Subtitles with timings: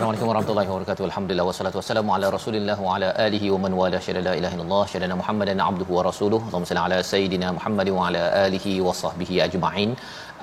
[0.00, 1.04] Assalamualaikum warahmatullahi wabarakatuh.
[1.08, 4.84] Alhamdulillah wassalatu wassalamu ala Rasulillah wa ala alihi wa man wala syada la ilaha illallah
[4.92, 6.44] syadana Muhammadan abduhu wa rasuluhu.
[6.48, 9.90] Allahumma salli ala sayidina Muhammad wa ala alihi wa sahbihi ajma'in.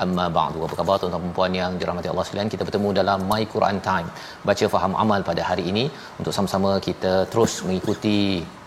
[0.06, 0.60] Amma ba'du.
[0.66, 2.50] Apa khabar tuan-tuan dan puan yang dirahmati Allah sekalian?
[2.54, 4.10] Kita bertemu dalam My Quran Time.
[4.50, 5.86] Baca faham amal pada hari ini
[6.20, 8.20] untuk sama-sama kita terus mengikuti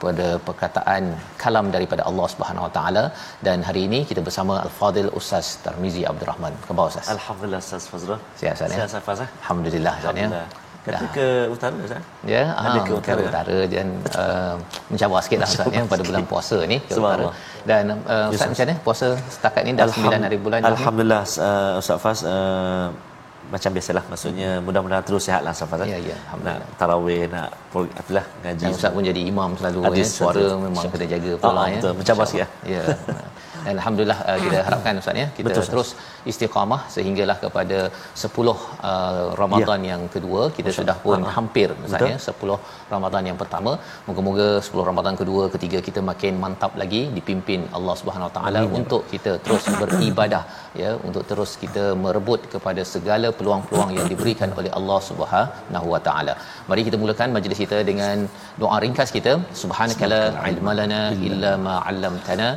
[0.04, 1.04] pada perkataan
[1.42, 3.04] kalam daripada Allah Subhanahu Wa Taala
[3.48, 6.56] dan hari ini kita bersama Al-Fadil Ustaz Tarmizi Abdul Rahman.
[6.70, 7.12] Khabar Ustaz?
[7.16, 8.18] Alhamdulillah Ustaz Fazrul.
[8.42, 8.76] Sihat Ustaz ya?
[8.80, 9.30] Sihat Ustaz Fazrul.
[9.44, 10.26] Alhamdulillah Ustaz ya.
[10.26, 10.68] Alhamdulillah.
[10.80, 12.00] Kata ke utara Ustaz?
[12.24, 13.20] Ya, Ada ah, ke utara?
[13.20, 13.86] utara dan
[14.16, 14.56] uh,
[14.88, 17.28] mencabar sikitlah Ustaz ya pada bulan puasa ni ke utara.
[17.68, 20.60] Dan uh, Ustaz macam mana puasa setakat ni dah 9 hari bulan?
[20.64, 22.88] Alhamdulillah uh, Ustaz Faz uh,
[23.52, 25.84] macam biasalah maksudnya mudah-mudahan terus sihatlah Ustaz Faz.
[25.84, 27.52] Ya, ya, Nak tarawih nak
[28.00, 28.64] apalah ngaji.
[28.64, 30.16] Dan Ustaz pun jadi imam selalu Hadis, ya.
[30.16, 31.76] Suara memang kena jaga pula ah, ya.
[31.76, 31.92] betul.
[32.00, 32.48] Mencabar InsyaAllah.
[32.56, 32.82] sikit, Ya.
[33.74, 35.88] Alhamdulillah uh, kita harapkan Ustaz ya kita Betul, terus
[36.30, 38.56] istiqamah sehinggalah kepada 10 uh,
[39.42, 41.34] Ramadan yang kedua kita sudah pun Ah, ah.
[41.36, 43.72] hampir Ustaz ya 10 Ramadan yang pertama
[44.08, 49.02] moga-moga 10 Ramadan kedua ketiga kita makin mantap lagi dipimpin Allah Subhanahu Wa Taala untuk
[49.12, 50.42] kita terus beribadah
[50.82, 56.34] ya untuk terus kita merebut kepada segala peluang-peluang yang diberikan oleh Allah Subhanahu Wa Taala.
[56.70, 58.16] Mari kita mulakan majlis kita dengan
[58.62, 59.34] doa ringkas kita.
[59.62, 60.20] Subhanakala
[60.52, 62.48] ilma lana illa ma 'allamtana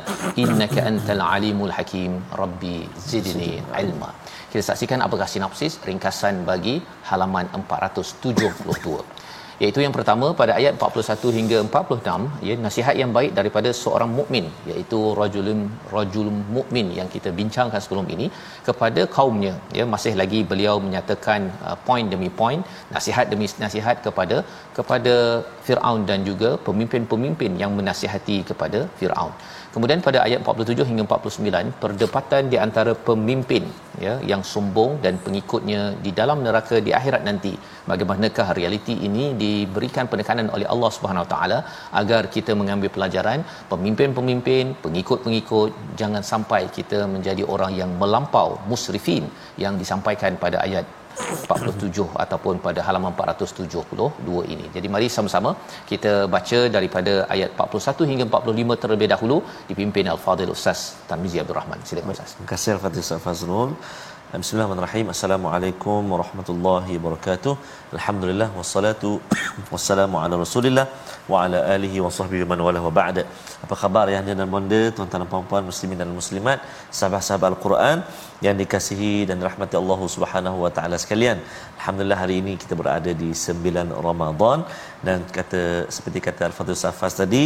[0.44, 2.12] innaka antal alimul hakim.
[2.42, 2.76] Rabbi
[3.10, 3.52] zidni
[3.82, 4.10] ilma.
[4.52, 6.74] Kita saksikan apakah sinopsis ringkasan bagi
[7.10, 9.24] halaman 472
[9.62, 14.46] iaitu yang pertama pada ayat 41 hingga 46 ya nasihat yang baik daripada seorang mukmin
[14.70, 15.60] iaitu rajulun
[15.94, 18.28] rajul mukmin yang kita bincangkan sebelum ini
[18.68, 19.54] kepada kaumnya.
[19.78, 22.60] Ya masih lagi beliau menyatakan uh, poin demi poin
[22.94, 24.38] nasihat demi nasihat kepada
[24.78, 25.14] kepada
[25.66, 29.34] Firaun dan juga pemimpin-pemimpin yang menasihati kepada Firaun
[29.74, 33.64] Kemudian pada ayat 47 hingga 49 perdebatan di antara pemimpin
[34.04, 37.52] ya yang sombong dan pengikutnya di dalam neraka di akhirat nanti.
[37.90, 41.58] Bagaimanakah realiti ini diberikan penekanan oleh Allah Subhanahu Wa Taala
[42.00, 43.42] agar kita mengambil pelajaran
[43.72, 45.70] pemimpin-pemimpin, pengikut-pengikut
[46.00, 49.26] jangan sampai kita menjadi orang yang melampau musrifin
[49.64, 50.86] yang disampaikan pada ayat
[51.22, 54.66] 47 ataupun pada halaman 472 ini.
[54.76, 55.50] Jadi mari sama-sama
[55.90, 59.38] kita baca daripada ayat 41 hingga 45 terlebih dahulu
[59.70, 60.80] dipimpin Al-Fadhil Ustaz
[61.10, 61.80] Tarmizi Abdul Rahman.
[61.90, 62.32] Silakan Ustaz.
[62.36, 63.72] Terima kasih Al-Fatih Ustaz Fazrul.
[64.42, 65.06] Bismillahirrahmanirrahim.
[65.12, 67.52] Assalamualaikum warahmatullahi wabarakatuh.
[67.96, 69.10] Alhamdulillah wassalatu
[69.72, 70.86] wassalamu ala Rasulillah
[71.32, 73.22] wa ala alihi wa sahbihi man wala wa ba'da.
[73.64, 76.58] Apa khabar yang dan bonda tuan-tuan dan puan-puan muslimin dan muslimat,
[76.98, 78.02] sahabat-sahabat Al-Quran
[78.46, 81.38] yang dikasihi dan rahmati Allah Subhanahu wa taala sekalian.
[81.78, 84.66] Alhamdulillah hari ini kita berada di 9 Ramadan
[85.06, 85.62] dan kata
[85.96, 87.44] seperti kata Al-Fatih Safas tadi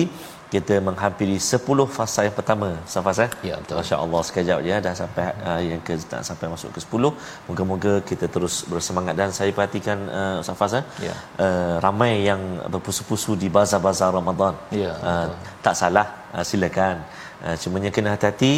[0.52, 2.68] kita menghampiri 10 fasa yang pertama.
[2.92, 3.30] Safas eh?
[3.48, 3.76] Ya, betul.
[3.78, 7.92] Masya Allah sekejap je dah sampai uh, yang ke tak sampai masuk ke 10 moga-moga
[8.10, 9.14] kita terus bersemangat.
[9.20, 11.14] Dan saya perhatikan uh, Ustaz Faz eh, Ya.
[11.44, 12.40] uh, ramai yang
[12.72, 14.54] berpusu-pusu di bazar-bazar Ramadan.
[14.82, 15.26] Ya, uh,
[15.66, 16.06] tak salah.
[16.36, 16.96] Uh, silakan.
[17.44, 18.54] Uh, cumanya kena hati-hati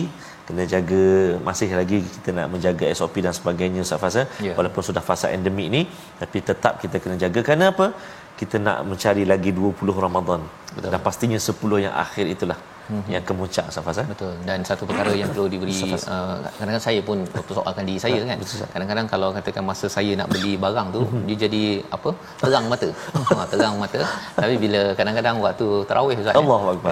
[0.50, 1.04] kena jaga
[1.46, 4.26] masih lagi kita nak menjaga SOP dan sebagainya Ustaz Faz eh.
[4.46, 4.54] Ya.
[4.58, 5.82] walaupun sudah fasa endemik ni
[6.20, 7.40] tapi tetap kita kena jaga.
[7.46, 7.87] Kerana apa
[8.40, 10.40] kita nak mencari lagi 20 Ramadan
[10.76, 10.90] Betul.
[10.92, 12.58] dan pastinya 10 yang akhir itulah
[13.14, 14.06] yang kemuncak Ustaz Faz eh.
[14.12, 14.34] Betul.
[14.48, 16.04] Dan satu perkara yang perlu diberi Safas.
[16.14, 18.38] uh, kadang-kadang saya pun persoalkan diri saya kan.
[18.75, 21.62] Kadang-kadang kalau katakan masa saya nak beli barang tu dia jadi
[21.96, 22.10] apa?
[22.42, 22.88] terang mata.
[23.37, 24.00] ha, terang mata.
[24.40, 26.34] Tapi bila kadang-kadang waktu tarawih Ustaz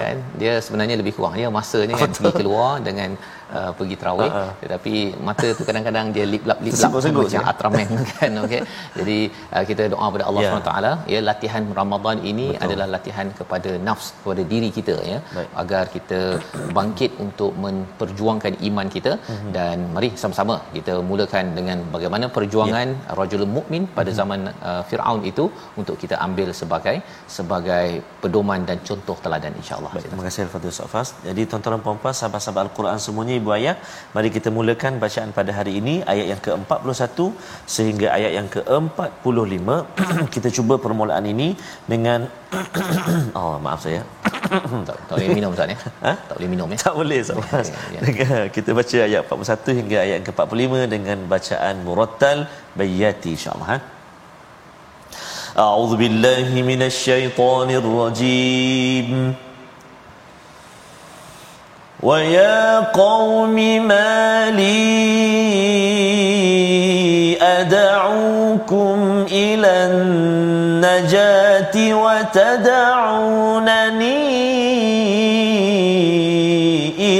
[0.05, 3.09] kan dia sebenarnya lebih kurang dia masanya kan pergi keluar dengan
[3.57, 4.51] uh, pergi tarawih Ha-ha.
[4.63, 4.93] tetapi
[5.27, 7.39] mata tu kadang-kadang dia lip lap lip lap macam je.
[7.51, 8.61] Ultraman kan okey
[8.99, 9.17] jadi
[9.55, 10.51] uh, kita doa pada Allah Ya.
[10.55, 10.71] SWT
[11.13, 12.63] ya latihan Ramadan ini Betul.
[12.65, 15.49] adalah latihan kepada nafs kepada diri kita ya Baik.
[15.63, 16.19] agar kita
[16.77, 19.51] bangkit untuk memperjuangkan iman kita mm-hmm.
[19.57, 23.15] dan mari sama-sama kita mulakan dengan bagaimana perjuangan ya.
[23.21, 24.17] rajul mukmin pada Mhm.
[24.19, 25.43] zaman uh, Firaun itu
[25.81, 26.95] untuk kita ambil sebagai
[27.37, 27.87] sebagai
[28.21, 31.09] pedoman dan contoh teladan insyaallah terima kasih Al-Fatihah Ustaz Fas.
[31.27, 33.76] Jadi tuan-tuan dan puan-puan sahabat-sahabat Al-Quran semuanya ibu ayah,
[34.14, 37.18] mari kita mulakan bacaan pada hari ini ayat yang ke-41
[37.74, 39.68] sehingga ayat yang ke-45.
[40.34, 41.48] kita cuba permulaan ini
[41.92, 42.26] dengan
[43.38, 44.02] oh maaf saya.
[44.88, 46.12] tak, tak boleh minum Ustaz ya Ha?
[46.28, 47.68] tak boleh minum ya Tak boleh Ustaz Fas.
[47.94, 52.38] Ya, Dengan- Kita baca ayat 41 hingga ayat yang ke-45 dengan bacaan murattal
[52.76, 53.70] bayati insya-Allah.
[53.74, 53.78] Ha?
[55.54, 59.08] أعوذ بالله من الشيطان الرجيم
[62.03, 63.55] ويا قوم
[63.87, 64.79] ما لي
[67.41, 72.79] أدعوكم إلى النجاة وتدعونني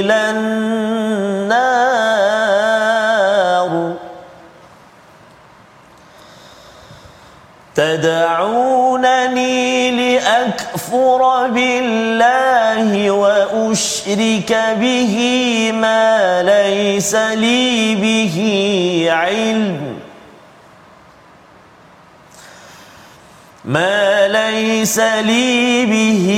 [0.00, 1.50] إلى النار
[8.70, 13.10] تدعونني لأكفر بالله
[14.10, 15.14] وأشرك به
[15.72, 18.36] ما ليس لي به
[19.10, 19.98] علم.
[23.64, 26.28] ما ليس لي به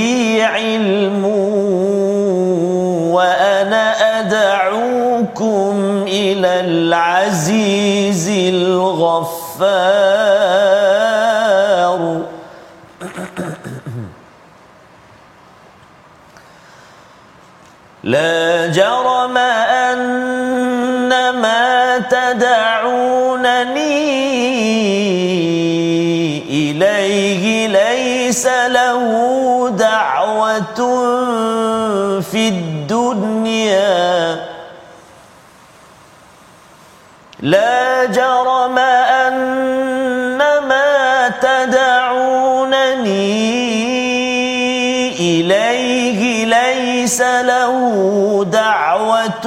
[0.43, 1.25] علم
[3.13, 9.63] وأنا أدعوكم إلى العزيز الغفار.
[18.03, 23.63] لا جرم أن ما تدعونني
[26.49, 30.79] إليه ليس له دعوة
[32.21, 33.83] في الدنيا.
[37.39, 37.92] لا
[47.03, 47.75] ليس له
[48.51, 49.41] دعوة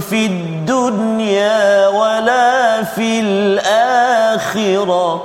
[0.00, 5.22] في الدنيا ولا في الآخرة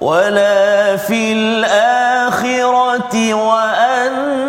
[0.00, 4.45] ولا في الآخرة وأن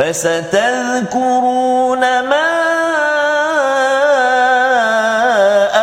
[0.00, 2.50] فستذكرون ما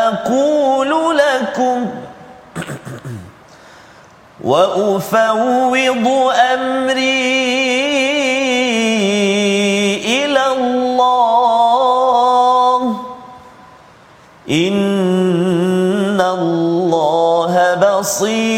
[0.08, 1.86] أقول لكم
[4.50, 6.08] وأفوض
[6.54, 7.28] أمري
[10.06, 11.98] إلى الله.
[14.50, 18.57] إن الله بصير.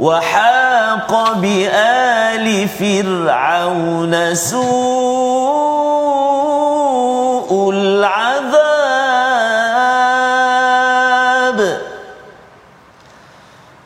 [0.00, 4.70] وحاق بآل فرعون سوء
[7.74, 8.40] العذاب.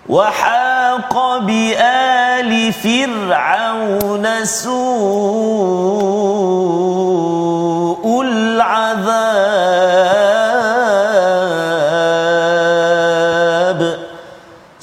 [0.09, 6.04] وحاق بآل فرعون سوء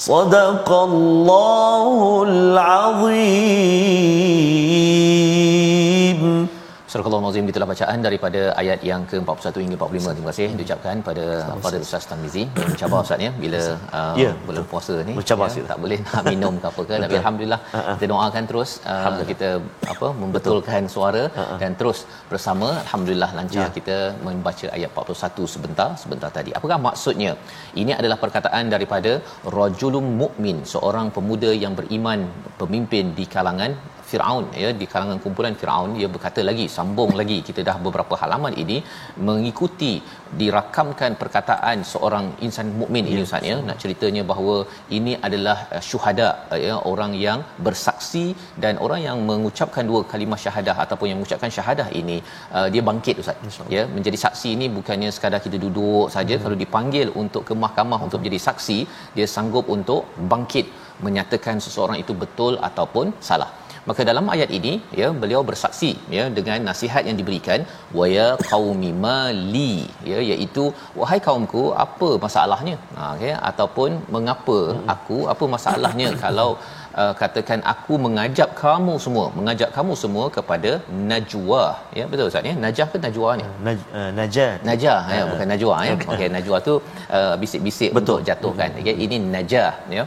[0.00, 3.99] صدق الله العظيم
[7.31, 10.15] Nazim itulah bacaan daripada ayat yang ke-41 hingga 45.
[10.15, 11.25] Terima kasih diucapkan pada
[11.63, 13.31] Fadil Ustaz Tamizi mencabar Ustaz ya?
[13.43, 13.61] Bila
[13.99, 16.95] uh, Ya, bulan puasa ni Mencabar ya, tak boleh nak minum ke apa ke.
[17.03, 17.59] Tapi alhamdulillah
[17.93, 19.49] kita doakan terus uh, kita
[19.93, 21.23] apa membetulkan suara
[21.63, 22.01] dan terus
[22.33, 22.69] bersama.
[22.85, 23.65] Alhamdulillah lancar Ya.
[23.79, 23.97] kita
[24.27, 26.51] membaca ayat 41 sebentar sebentar tadi.
[26.59, 27.31] Apakah maksudnya?
[27.81, 29.11] Ini adalah perkataan daripada
[29.57, 32.21] rajulun mukmin, seorang pemuda yang beriman,
[32.61, 33.73] pemimpin di kalangan
[34.11, 38.55] Firaun ya di kalangan kumpulan Firaun dia berkata lagi sambung lagi kita dah beberapa halaman
[38.63, 38.77] ini
[39.29, 39.93] mengikuti
[40.41, 43.57] dirakamkan perkataan seorang insan mukmin ini ustaz ya.
[43.69, 44.55] Nak ceritanya bahawa
[44.97, 48.25] ini adalah uh, syuhada uh, ya orang yang bersaksi
[48.63, 52.17] dan orang yang mengucapkan dua kalimah syahadah ataupun yang mengucapkan syahadah ini
[52.57, 53.83] uh, dia bangkit ustaz ya.
[53.97, 56.35] Menjadi saksi ini bukannya sekadar kita duduk saja.
[56.41, 56.43] Hmm.
[56.43, 58.77] kalau dipanggil untuk ke mahkamah untuk menjadi saksi
[59.15, 60.01] dia sanggup untuk
[60.31, 60.67] bangkit
[61.05, 63.49] menyatakan seseorang itu betul ataupun salah
[63.89, 67.59] maka dalam ayat ini ya beliau bersaksi ya dengan nasihat yang diberikan
[67.97, 69.73] wa ya qaumi mali
[70.11, 70.65] ya iaitu
[70.99, 72.75] wahai kaumku apa masalahnya?
[72.97, 73.33] Ha okay?
[73.49, 74.59] ataupun mengapa
[74.95, 76.49] aku apa masalahnya kalau
[77.01, 80.71] uh, katakan aku mengajak kamu semua mengajak kamu semua kepada
[81.11, 81.63] najwa.
[81.99, 82.55] Ya betul ustaz ya?
[82.65, 83.45] Najah ke najwa ni?
[83.67, 85.95] Naj, uh, najat Najah ya bukan najwa ya?
[86.13, 86.73] okey najwa tu
[87.17, 88.01] uh, bisik-bisik Betul.
[88.01, 90.05] untuk jatuhkan okey ini najah ya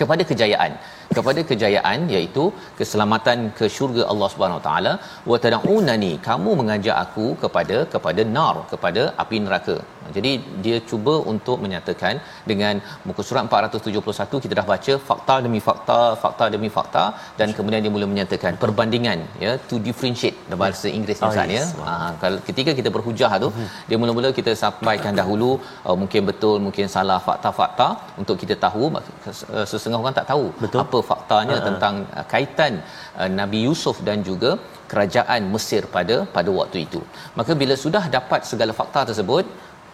[0.00, 0.72] kepada kejayaan
[1.16, 2.44] kepada kejayaan iaitu
[2.78, 4.92] keselamatan ke syurga Allah Subhanahu Taala
[5.30, 9.76] wa tad'unani kamu mengajak aku kepada kepada nar kepada api neraka
[10.16, 10.32] jadi
[10.64, 12.14] dia cuba untuk menyatakan
[12.50, 12.74] dengan
[13.08, 17.04] muka surat 471 kita dah baca fakta demi fakta fakta demi fakta
[17.40, 21.60] dan kemudian dia mula menyatakan perbandingan ya to differentiate dalam bahasa Inggeris Oh, Ustaz ya
[21.60, 21.68] yes.
[21.88, 23.48] ha, kalau ketika kita berhujah tu
[23.88, 25.50] dia mula-mula kita sampaikan dahulu
[25.86, 27.88] uh, mungkin betul mungkin salah fakta-fakta
[28.22, 30.80] untuk kita tahu uh, sesengah orang tak tahu Betul.
[30.84, 31.66] apa faktanya Ha-ha.
[31.68, 32.72] tentang uh, kaitan
[33.20, 34.50] uh, Nabi Yusuf dan juga
[34.90, 37.00] kerajaan Mesir pada pada waktu itu.
[37.38, 39.46] Maka bila sudah dapat segala fakta tersebut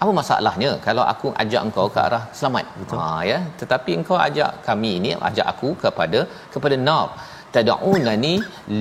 [0.02, 0.70] apa masalahnya?
[0.86, 2.64] Kalau aku ajak engkau ke arah selamat.
[2.94, 3.38] Ha ya.
[3.60, 6.20] Tetapi engkau ajak kami ini ajak aku kepada
[6.54, 7.06] kepada nar
[7.54, 8.34] tad'unani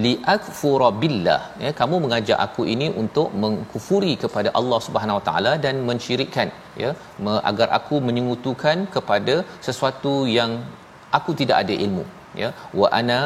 [0.03, 1.41] liakfura billah.
[1.63, 6.49] Ya kamu mengajak aku ini untuk mengkufuri kepada Allah Subhanahu Wa Taala dan mensyirikkan
[6.83, 6.91] ya
[7.51, 9.35] agar aku menyekutukan kepada
[9.67, 10.53] sesuatu yang
[11.17, 12.05] aku tidak ada ilmu
[12.41, 12.49] ya.
[12.81, 13.19] Wa ana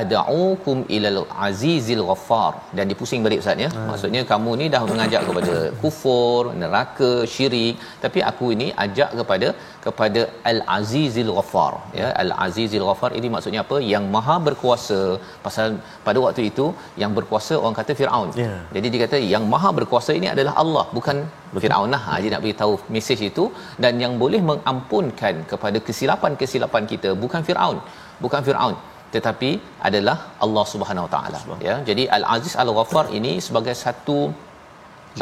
[0.00, 2.52] ad'ukum ilal azizil ghaffar.
[2.76, 3.68] Dan dipusing balik ustaz ya.
[3.74, 3.86] Hmm.
[3.90, 7.76] maksudnya kamu ni dah mengajak kepada kufur neraka syirik.
[8.04, 9.48] Tapi aku ini ajak kepada
[9.84, 10.22] kepada
[10.52, 12.08] al azizil ghaffar ya.
[12.24, 13.78] Al azizil ghaffar ini maksudnya apa?
[13.92, 15.00] Yang maha berkuasa.
[15.46, 16.66] Pasal pada waktu itu
[17.02, 18.30] yang berkuasa orang kata Firaun.
[18.44, 18.54] Ya.
[18.76, 21.18] jadi dia kata yang maha berkuasa ini adalah Allah bukan
[21.62, 22.02] Firaun lah.
[22.06, 23.44] Ha, dia nak beritahu mesej itu.
[23.84, 27.78] Dan yang boleh mengampunkan kepada kesilapan-kesilapan kita bukan Firaun.
[28.24, 28.76] Bukan Firaun
[29.16, 29.50] tetapi
[29.88, 30.16] adalah
[30.46, 31.40] Allah Subhanahu Wa Taala.
[31.68, 34.18] Ya jadi Al Aziz Al Ghaffar ini sebagai satu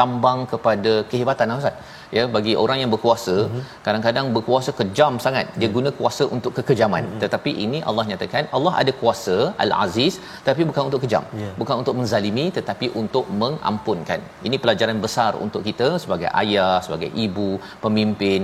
[0.01, 1.77] lambang kepada kehebatan Ustaz.
[2.17, 3.63] Ya bagi orang yang berkuasa mm-hmm.
[3.85, 5.47] kadang-kadang berkuasa kejam sangat.
[5.61, 7.05] Dia guna kuasa untuk kekejaman.
[7.05, 7.23] Mm-hmm.
[7.25, 10.17] tetapi ini Allah nyatakan Allah ada kuasa Al Aziz
[10.49, 11.25] tapi bukan untuk kejam.
[11.43, 11.55] Yeah.
[11.61, 14.21] bukan untuk menzalimi tetapi untuk mengampunkan.
[14.49, 17.49] Ini pelajaran besar untuk kita sebagai ayah sebagai ibu
[17.85, 18.41] pemimpin.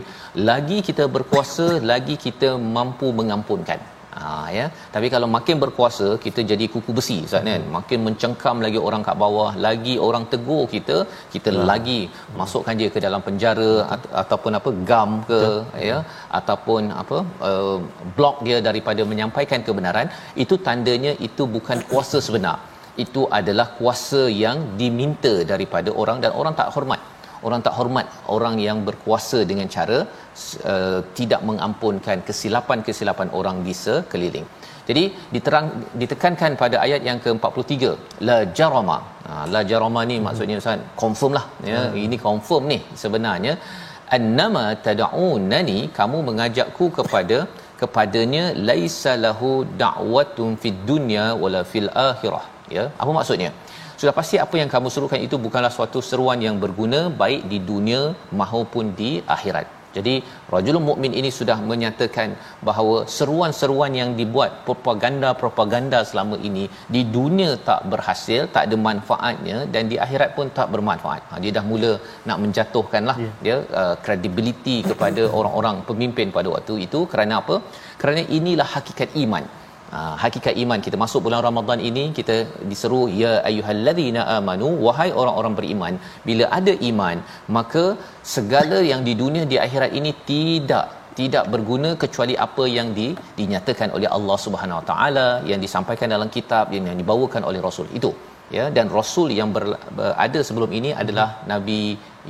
[0.51, 3.81] Lagi kita berkuasa lagi kita mampu mengampunkan
[4.21, 4.67] Ha, ya.
[4.95, 7.65] Tapi kalau makin berkuasa kita jadi kuku besi Ustaz kan?
[7.77, 10.97] Makin mencengkam lagi orang kat bawah lagi orang tegur kita
[11.35, 11.67] kita Ya.
[11.71, 11.99] lagi
[12.41, 15.41] masukkan dia ke dalam penjara at- ataupun apa gam ke
[15.91, 15.99] ya?
[16.39, 17.19] Ataupun apa
[17.51, 17.77] uh,
[18.17, 20.09] blok dia daripada menyampaikan kebenaran
[20.45, 22.59] itu tandanya itu bukan kuasa sebenar.
[23.05, 27.01] Itu adalah kuasa yang diminta daripada orang dan orang tak hormat
[27.47, 29.99] orang tak hormat orang yang berkuasa dengan cara
[30.73, 34.49] uh, tidak mengampunkan kesilapan-kesilapan orang di sekeliling.
[34.89, 35.05] Jadi
[35.35, 35.67] diterang
[36.01, 37.75] ditekankan pada ayat yang ke-43
[38.29, 38.99] la jarama.
[39.29, 41.97] Ha, la jarama ni maksudnya Ustaz confirm lah ya hmm.
[42.05, 43.53] ini confirm ni sebenarnya
[44.17, 47.39] annama tad'unani kamu mengajakku kepada
[47.81, 49.51] kepadanya laisa lahu
[49.83, 52.45] da'watun fid dunya wala fil akhirah
[52.77, 53.51] ya apa maksudnya
[54.01, 58.03] sudah pasti apa yang kamu serukan itu bukanlah suatu seruan yang berguna baik di dunia
[58.41, 59.67] maupun di akhirat.
[59.97, 60.15] Jadi
[60.53, 62.29] rajulun mukmin ini sudah menyatakan
[62.69, 66.65] bahawa seruan-seruan yang dibuat propaganda-propaganda selama ini
[66.95, 71.23] di dunia tak berhasil, tak ada manfaatnya dan di akhirat pun tak bermanfaat.
[71.31, 71.93] Ha, dia dah mula
[72.31, 73.35] nak menjatuhkanlah yeah.
[73.47, 77.57] dia uh, credibility kepada orang-orang pemimpin pada waktu itu kerana apa?
[78.03, 79.47] Kerana inilah hakikat iman.
[79.97, 80.97] Ha, hakikat iman kita.
[81.03, 82.37] Masuk bulan Ramadan ini kita
[82.71, 85.95] diseru ya ayyuhallazina amanu wahai orang-orang beriman
[86.29, 87.19] bila ada iman
[87.57, 87.85] maka
[88.35, 90.87] segala yang di dunia di akhirat ini tidak
[91.21, 93.07] tidak berguna kecuali apa yang di,
[93.39, 97.87] dinyatakan oleh Allah Subhanahu Wa Taala yang disampaikan dalam kitab yang, yang dibawakan oleh rasul.
[98.01, 98.11] Itu
[98.57, 98.65] ya.
[98.77, 99.65] Dan rasul yang ber,
[99.97, 101.81] ber, ada sebelum ini adalah Nabi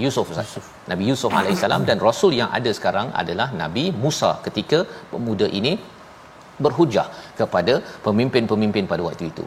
[0.05, 0.57] Yusuf Ustaz.
[0.93, 4.81] Nabi Yusuf alaihissalam dan rasul yang ada sekarang adalah Nabi Musa ketika
[5.13, 5.73] pemuda ini
[6.65, 7.07] berhujah
[7.41, 7.75] kepada
[8.07, 9.45] pemimpin-pemimpin pada waktu itu.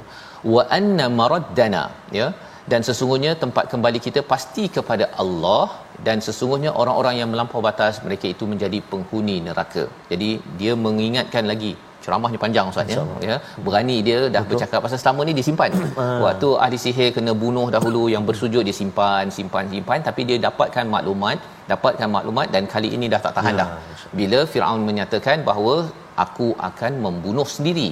[0.53, 1.83] Wa anna maraddana
[2.19, 2.27] ya
[2.71, 5.65] dan sesungguhnya tempat kembali kita pasti kepada Allah
[6.07, 9.85] dan sesungguhnya orang-orang yang melampau batas mereka itu menjadi penghuni neraka.
[10.11, 14.51] Jadi dia mengingatkan lagi ceramahnya panjang ustaz ya ya berani dia dah Betul.
[14.51, 15.71] bercakap pasal selama ni disimpan
[16.03, 16.19] ah.
[16.25, 21.39] waktu ahli sihir kena bunuh dahulu yang bersujud disimpan simpan simpan tapi dia dapatkan maklumat
[21.73, 23.69] dapatkan maklumat dan kali ini dah tak tahan ya, dah
[24.19, 25.75] bila Firaun menyatakan bahawa
[26.25, 27.89] aku akan membunuh sendiri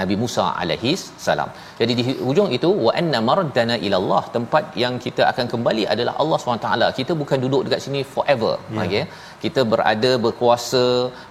[0.00, 0.92] Nabi Musa alaihi
[1.26, 1.48] salam.
[1.80, 6.14] Jadi di hujung itu wa anna mardana ila Allah tempat yang kita akan kembali adalah
[6.22, 6.68] Allah SWT.
[6.98, 8.54] Kita bukan duduk dekat sini forever.
[8.60, 8.84] Yeah.
[8.84, 9.04] Okay?
[9.44, 10.84] Kita berada berkuasa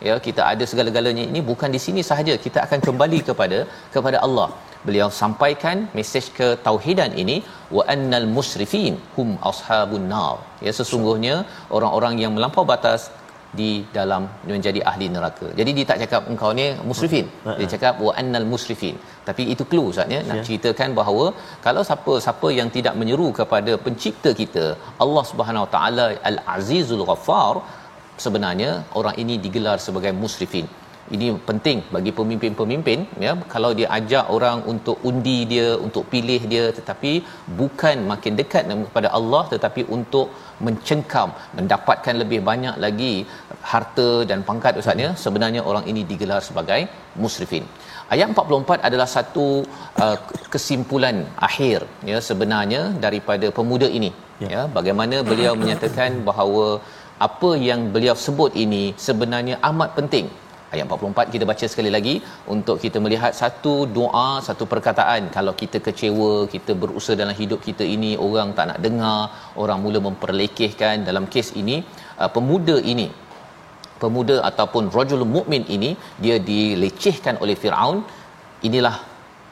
[0.07, 3.59] ya kita ada segala-galanya ini bukan di sini sahaja kita akan kembali kepada
[3.95, 4.49] kepada Allah.
[4.87, 7.37] Beliau sampaikan mesej ketauhidan ini
[7.77, 10.35] wa annal musrifin hum ashabun nar.
[10.67, 11.35] Ya sesungguhnya
[11.77, 13.03] orang-orang yang melampau batas
[13.59, 15.47] di dalam menjadi ahli neraka.
[15.59, 17.25] Jadi dia tak cakap engkau ni musrifin.
[17.59, 18.95] Dia cakap wa annal musrifin.
[19.27, 20.45] Tapi itu clue Ustaz ya nak yeah.
[20.47, 21.25] ceritakan bahawa
[21.65, 24.65] kalau siapa-siapa yang tidak menyeru kepada pencipta kita
[25.05, 27.53] Allah Subhanahu Wa Taala Al-Azizul Ghaffar
[28.25, 30.67] sebenarnya orang ini digelar sebagai musrifin.
[31.15, 33.31] Ini penting bagi pemimpin-pemimpin ya.
[33.53, 37.11] Kalau dia ajak orang untuk undi dia untuk pilih dia tetapi
[37.59, 40.27] bukan makin dekat kepada Allah tetapi untuk
[40.65, 43.13] mencengkam mendapatkan lebih banyak lagi
[43.71, 45.11] harta dan pangkat ustaz ya.
[45.25, 46.81] Sebenarnya orang ini digelar sebagai
[47.23, 47.65] musrifin.
[48.13, 49.45] Ayat 44 adalah satu
[50.05, 50.17] uh,
[50.53, 51.79] kesimpulan akhir
[52.11, 54.11] ya sebenarnya daripada pemuda ini
[54.43, 54.63] ya, ya.
[54.77, 56.65] Bagaimana beliau menyatakan bahawa
[57.27, 60.27] apa yang beliau sebut ini sebenarnya amat penting
[60.73, 62.13] ayat 44 kita baca sekali lagi
[62.53, 67.85] untuk kita melihat satu doa satu perkataan kalau kita kecewa kita berusaha dalam hidup kita
[67.95, 69.19] ini orang tak nak dengar
[69.63, 71.77] orang mula memperlekehkan dalam kes ini
[72.21, 73.07] uh, pemuda ini
[74.03, 75.91] pemuda ataupun rajul mukmin ini
[76.23, 77.99] dia dilecehkan oleh Firaun
[78.69, 78.95] inilah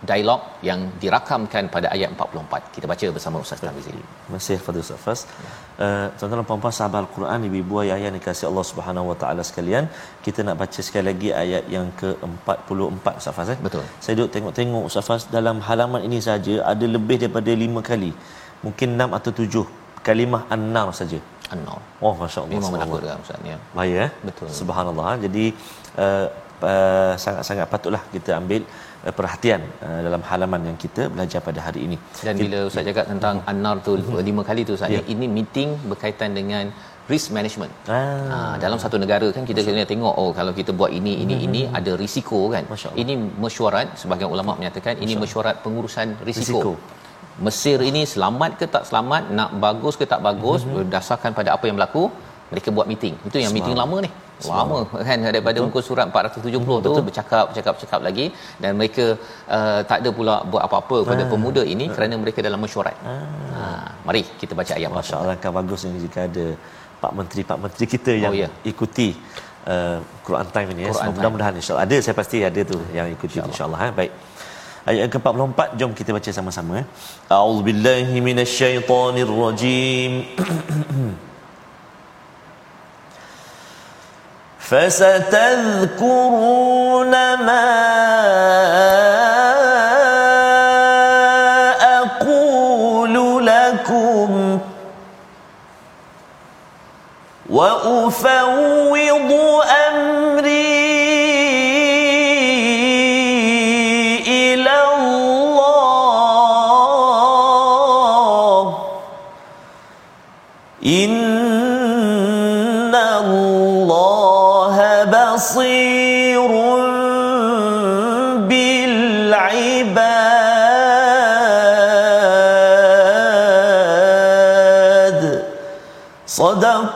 [0.10, 2.74] dialog yang dirakamkan pada ayat 44.
[2.76, 3.92] Kita baca bersama Ustaz Tamizi.
[4.32, 5.22] Kasih Fadil Ustaz.
[5.86, 9.84] Uh, tuan-tuan puan-puan sahabat Al-Quran, ibu-ibu ayah yang dikasihi Allah Subhanahu Wa Taala sekalian,
[10.26, 13.58] kita nak baca sekali lagi ayat yang ke-44 Ustaz Fas eh.
[13.68, 13.84] Betul.
[14.04, 18.12] Saya duduk tengok-tengok Ustaz Fas dalam halaman ini saja ada lebih daripada 5 kali.
[18.66, 19.64] Mungkin 6 atau 7
[20.08, 21.20] kalimah an-nar saja.
[21.54, 21.80] An-nar.
[22.04, 22.60] Oh masya-Allah.
[22.60, 23.58] Memang menakutkan Ustaz ya.
[23.78, 24.12] Bahaya eh?
[24.28, 24.52] Betul.
[24.60, 25.12] Subhanallah.
[25.26, 25.46] Jadi
[26.04, 26.26] uh,
[26.72, 28.64] uh, sangat-sangat patutlah kita ambil
[29.20, 31.98] perhatian uh, dalam halaman yang kita belajar pada hari ini.
[32.28, 35.14] Dan bila Ustaz cakap tentang uh, An-Nar tu uh, lima kali tu Ustaz, yeah.
[35.14, 36.66] ini meeting berkaitan dengan
[37.12, 37.74] risk management.
[37.96, 38.00] Ah.
[38.32, 41.46] Ha, dalam satu negara kan kita kena tengok oh kalau kita buat ini ini hmm.
[41.48, 42.64] ini ada risiko kan.
[43.04, 46.60] Ini mesyuarat sebahagian ulama menyatakan ini mesyuarat pengurusan risiko.
[46.62, 46.74] risiko.
[47.48, 50.74] Mesir ini selamat ke tak selamat, nak bagus ke tak bagus hmm.
[50.76, 52.04] berdasarkan pada apa yang berlaku,
[52.52, 53.16] mereka buat meeting.
[53.30, 53.68] Itu yang Selamat.
[53.68, 54.12] meeting lama ni
[54.48, 55.68] lama kan daripada Betul.
[55.68, 58.26] muka surat 470 hmm, tu bercakap cakap cakap lagi
[58.64, 59.06] dan mereka
[59.56, 61.30] uh, tak ada pula buat apa-apa kepada ha.
[61.34, 61.94] pemuda ini ha.
[61.96, 62.98] kerana mereka dalam mesyuarat.
[63.08, 63.16] Ha.
[63.58, 63.66] ha.
[64.08, 66.46] Mari kita baca ayat Masya-Allah kan bagus ni jika ada
[67.04, 68.50] pak menteri pak menteri kita yang oh, ya.
[68.72, 69.08] ikuti
[69.74, 70.92] uh, Quran time ini ya.
[71.20, 74.00] Mudah-mudahan insya-Allah ada saya pasti ada tu yang ikuti insya-Allah insya ha.
[74.02, 74.14] baik.
[74.90, 76.86] Ayat yang ke-44 jom kita baca sama-sama eh.
[77.36, 80.14] A'udzubillahi minasyaitonirrajim.
[84.70, 86.32] فستذكرون
[87.36, 87.70] ما
[92.00, 94.60] أقول لكم.
[97.50, 99.32] وأفوض
[99.88, 100.79] أمري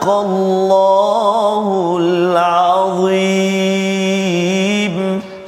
[0.03, 1.65] صدق الله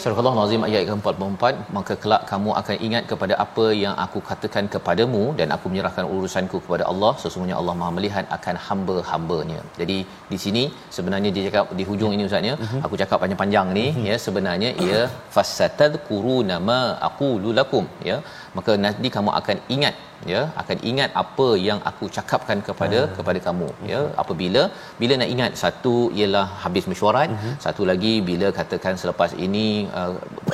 [0.02, 1.44] Surah Al-Azim ayat ke-44
[1.78, 6.58] maka kelak kamu akan ingat kepada apa yang aku katakan kepadamu dan aku menyerahkan urusanku
[6.64, 9.60] kepada Allah sesungguhnya Allah Maha melihat akan hamba-hambanya.
[9.80, 9.98] Jadi
[10.32, 10.64] di sini
[10.98, 12.82] sebenarnya dia cakap di hujung ini ustaznya uh-huh.
[12.86, 14.08] aku cakap panjang-panjang ni uh-huh.
[14.10, 15.02] ya sebenarnya ia
[15.36, 18.18] fasatadkuruna ma aqulu lakum ya
[18.59, 19.95] maka nanti kamu akan ingat
[20.33, 23.13] ya akan ingat apa yang aku cakapkan kepada uh.
[23.17, 24.63] kepada kamu ya apabila
[25.01, 27.55] bila nak ingat satu ialah habis mesyuarat uh-huh.
[27.65, 29.67] satu lagi bila katakan selepas ini
[30.01, 30.13] uh,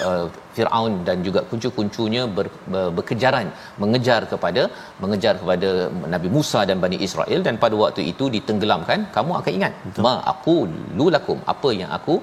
[0.08, 3.46] uh, Firaun dan juga kuncu-kuncunya ber, ber, berkejaran
[3.82, 4.62] mengejar kepada
[5.02, 5.70] mengejar kepada
[6.14, 10.04] Nabi Musa dan Bani Israel dan pada waktu itu ditenggelamkan kamu akan ingat Betul.
[10.06, 10.56] ma aku
[11.00, 12.16] lulakum apa yang aku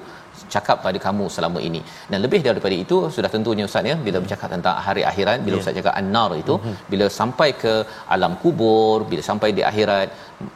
[0.56, 1.82] cakap pada kamu selama ini.
[2.12, 5.64] Dan lebih daripada itu sudah tentunya ustaz ya bila bercakap tentang hari akhirat bila yeah.
[5.64, 6.76] ustaz cakap an-nar itu mm-hmm.
[6.92, 7.74] bila sampai ke
[8.16, 10.10] alam kubur, bila sampai di akhirat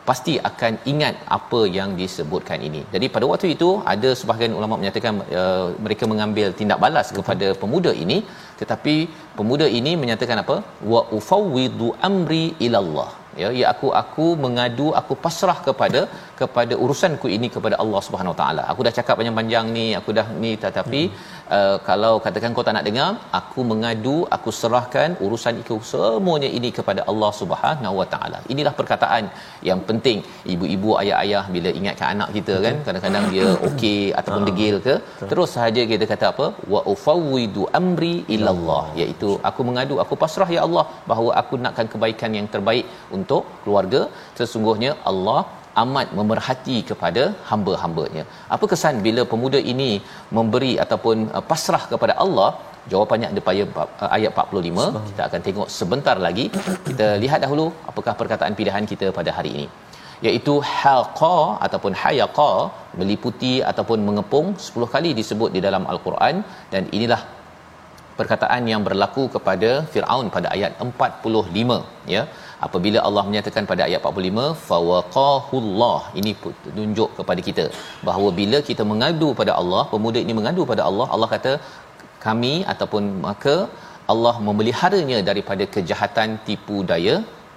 [0.10, 2.84] pasti akan ingat apa yang disebutkan ini.
[2.94, 7.18] Jadi pada waktu itu ada sebahagian ulama menyatakan uh, mereka mengambil tindak balas Betul.
[7.20, 8.20] kepada pemuda ini
[8.62, 8.96] tetapi
[9.40, 10.58] pemuda ini menyatakan apa?
[10.94, 16.02] Wa ufawwidu amri ilallah ya ya aku aku mengadu aku pasrah kepada
[16.42, 20.52] kepada urusanku ini kepada Allah Subhanahu taala aku dah cakap panjang-panjang ni aku dah ni
[20.66, 21.43] tetapi hmm.
[21.58, 26.70] Uh, kalau katakan kau tak nak dengar aku mengadu aku serahkan urusan itu semuanya ini
[26.78, 28.40] kepada Allah Subhanahu Wa taala.
[28.54, 29.26] Inilah perkataan
[29.70, 30.20] yang penting.
[30.54, 34.48] Ibu-ibu ayah-ayah bila ingatkan anak kita kan kadang-kadang dia okey ataupun ah.
[34.50, 34.96] degil ke
[35.32, 36.48] terus sahaja kita kata apa?
[36.76, 42.32] Wa ufawwidu amri ilallah iaitu aku mengadu aku pasrah ya Allah bahawa aku nakkan kebaikan
[42.40, 42.88] yang terbaik
[43.20, 44.04] untuk keluarga.
[44.40, 45.42] Sesungguhnya Allah
[45.82, 48.24] amat memerhati kepada hamba-hambanya.
[48.56, 49.92] Apa kesan bila pemuda ini
[50.38, 52.50] memberi ataupun uh, pasrah kepada Allah?
[52.92, 53.64] Jawapannya ada pada
[54.04, 55.04] uh, ayat 45.
[55.10, 56.46] Kita akan tengok sebentar lagi.
[56.90, 59.68] Kita lihat dahulu apakah perkataan pilihan kita pada hari ini.
[60.28, 62.52] Iaitu haqa ataupun hayaqa
[63.00, 66.36] meliputi ataupun mengepung 10 kali disebut di dalam al-Quran
[66.74, 67.22] dan inilah
[68.20, 72.24] perkataan yang berlaku kepada Firaun pada ayat 45 ya
[72.68, 76.32] apabila Allah menyatakan pada ayat 45 fawaqahullah ini
[76.78, 77.66] tunjuk kepada kita
[78.10, 81.54] bahawa bila kita mengadu pada Allah pemuda ini mengadu pada Allah Allah kata
[82.26, 83.56] kami ataupun maka
[84.14, 87.16] Allah memeliharanya daripada kejahatan tipu daya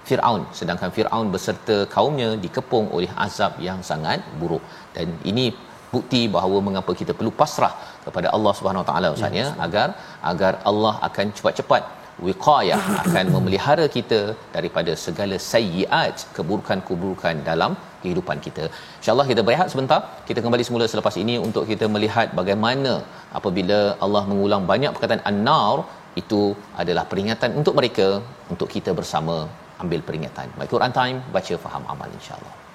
[0.09, 0.41] Firaun.
[0.57, 4.63] Sedangkan Firaun beserta kaumnya dikepung oleh azab yang sangat buruk.
[4.95, 5.45] Dan ini
[5.93, 7.73] bukti bahawa mengapa kita perlu pasrah
[8.05, 9.87] kepada Allah Subhanahu Wa Taala Ustaz ya, ya agar
[10.31, 11.83] agar Allah akan cepat-cepat
[12.25, 14.19] wiqayah akan memelihara kita
[14.55, 17.71] daripada segala sayyiat keburukan-keburukan dalam
[18.03, 18.65] kehidupan kita.
[18.99, 19.99] Insya-Allah kita berehat sebentar.
[20.29, 22.93] Kita kembali semula selepas ini untuk kita melihat bagaimana
[23.39, 25.77] apabila Allah mengulang banyak perkataan an-nar
[26.21, 26.41] itu
[26.83, 28.07] adalah peringatan untuk mereka
[28.53, 29.35] untuk kita bersama
[29.83, 30.47] ambil peringatan.
[30.59, 32.66] Baik Quran time baca faham amal insya-Allah.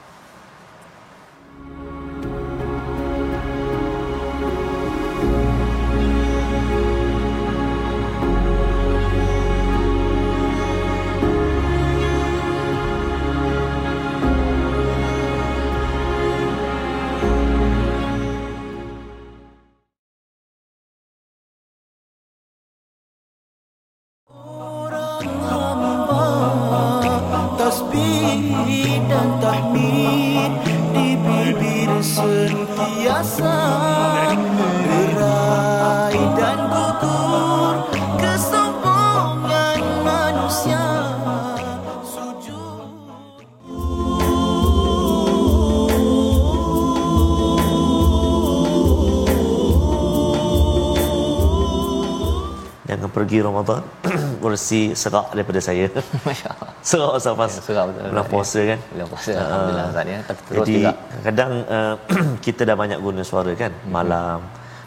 [53.22, 53.82] Pergi Ramadan
[54.42, 55.86] kursi serak daripada saya.
[56.26, 56.70] Masya-Allah.
[56.90, 57.38] Serak Ustaz.
[57.38, 58.02] Ya, serak betul.
[58.10, 58.78] Bulan puasa kan?
[58.90, 60.18] Bulan puasa uh, alhamdulillah Ustaz ya.
[60.26, 60.92] Terus jadi, juga.
[61.26, 61.94] kadang uh,
[62.46, 63.92] kita dah banyak guna suara kan hmm.
[63.94, 64.38] malam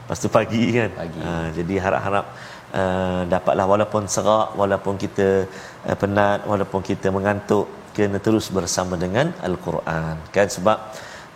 [0.04, 0.90] lepas tu pagi kan.
[1.02, 1.20] Pagi.
[1.24, 2.26] Uh, jadi harap-harap
[2.82, 5.28] uh, dapatlah walaupun serak walaupun kita
[5.88, 10.78] uh, penat walaupun kita mengantuk kena terus bersama dengan al-Quran kan sebab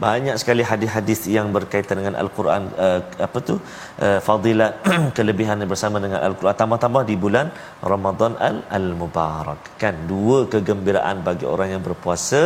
[0.04, 4.80] banyak sekali hadis-hadis yang berkaitan dengan al-Quran uh, apa tu uh, fadilat
[5.18, 6.56] kelebihan bersama dengan al-Quran.
[6.62, 7.48] Tambah-tambah di bulan
[7.94, 8.34] Ramadan
[8.78, 9.76] al-Mubarak.
[9.82, 12.44] Kan dua kegembiraan bagi orang yang berpuasa.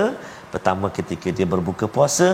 [0.54, 2.28] Pertama ketika dia berbuka puasa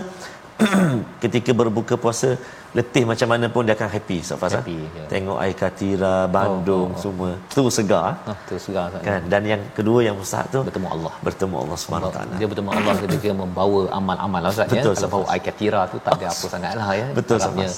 [1.24, 2.30] ketika berbuka puasa
[2.78, 5.06] letih macam mana pun dia akan happy Ustaz happy, ya.
[5.10, 7.02] tengok air katira Bandung oh, oh, oh.
[7.02, 7.32] semua.
[7.50, 9.22] Tu segar oh, tu segar kan?
[9.26, 11.14] Dan yang kedua yang besar tu bertemu Allah.
[11.26, 12.34] bertemu Allah Subhanahu taala.
[12.42, 14.84] Dia bertemu Allah ketika membawa amal-amal Ustaz ya.
[14.86, 17.08] Kalau bawa air katira tu tak ada apa sangatlah ya.
[17.18, 17.70] Betul Harapnya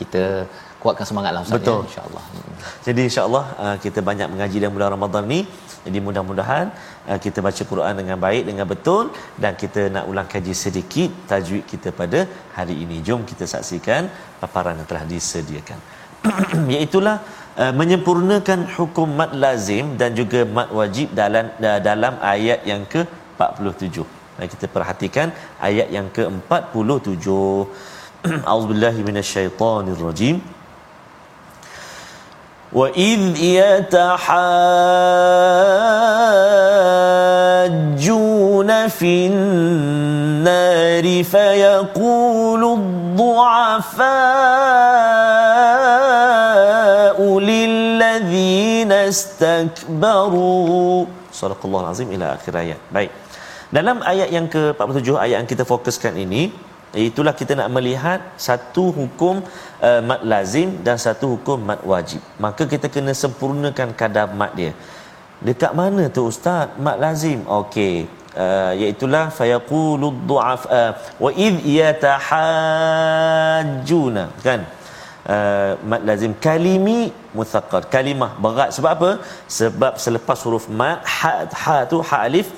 [0.00, 0.24] kita
[0.82, 1.80] kuatkan semangatlah Ustaz betul.
[1.80, 2.24] ya insyaallah
[2.86, 5.40] jadi insyaallah uh, kita banyak mengaji dalam bulan Ramadan ni
[5.84, 6.66] jadi mudah-mudahan
[7.08, 9.04] uh, kita baca Quran dengan baik dengan betul
[9.42, 12.20] dan kita nak ulang kaji sedikit tajwid kita pada
[12.56, 12.96] hari ini.
[13.06, 14.12] Jom kita saksikan
[14.42, 15.78] paparan yang telah disediakan.
[16.72, 17.16] Iaitulah
[17.62, 21.48] uh, menyempurnakan hukum mad lazim dan juga mad wajib dalam
[21.88, 24.04] dalam ayat yang ke-47.
[24.36, 25.28] Dan kita perhatikan
[25.68, 27.26] ayat yang ke-47.
[28.52, 30.59] Auzubillahi minasyaitonirrajim.
[32.75, 34.07] وإذ يتحاجون
[38.87, 44.09] في النار فيقول الضعفاء
[47.39, 53.11] للذين استكبروا صدق الله العظيم إلى آخر آيات baik
[53.71, 56.51] dalam ayat yang ke-47 ayat yang kita fokuskan ini
[56.94, 59.36] itulah kita nak melihat satu hukum
[59.88, 62.18] uh, mat lazim dan satu hukum mat wajib.
[62.44, 64.72] Maka kita kena sempurnakan kadar mat dia.
[65.48, 66.66] Dekat mana tu ustaz?
[66.86, 67.38] Mat lazim?
[67.46, 67.94] Okey.
[68.30, 69.06] Uh, iaitu
[69.38, 70.92] fayaqulu dhu'af uh,
[71.24, 72.24] wa id yatahajjuna.
[74.46, 74.60] Kan?
[75.34, 76.32] Uh, mat lazim.
[76.46, 77.00] Kalimi
[77.38, 78.70] muthaqqal kalimah berat.
[78.76, 79.10] Sebab apa?
[79.58, 82.48] Sebab selepas huruf mat ha, ha tu ha alif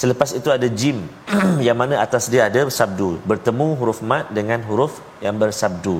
[0.00, 0.98] Selepas itu ada jim
[1.66, 3.20] yang mana atas dia ada sabdu.
[3.30, 4.92] Bertemu huruf mat dengan huruf
[5.24, 5.96] yang bersabdu.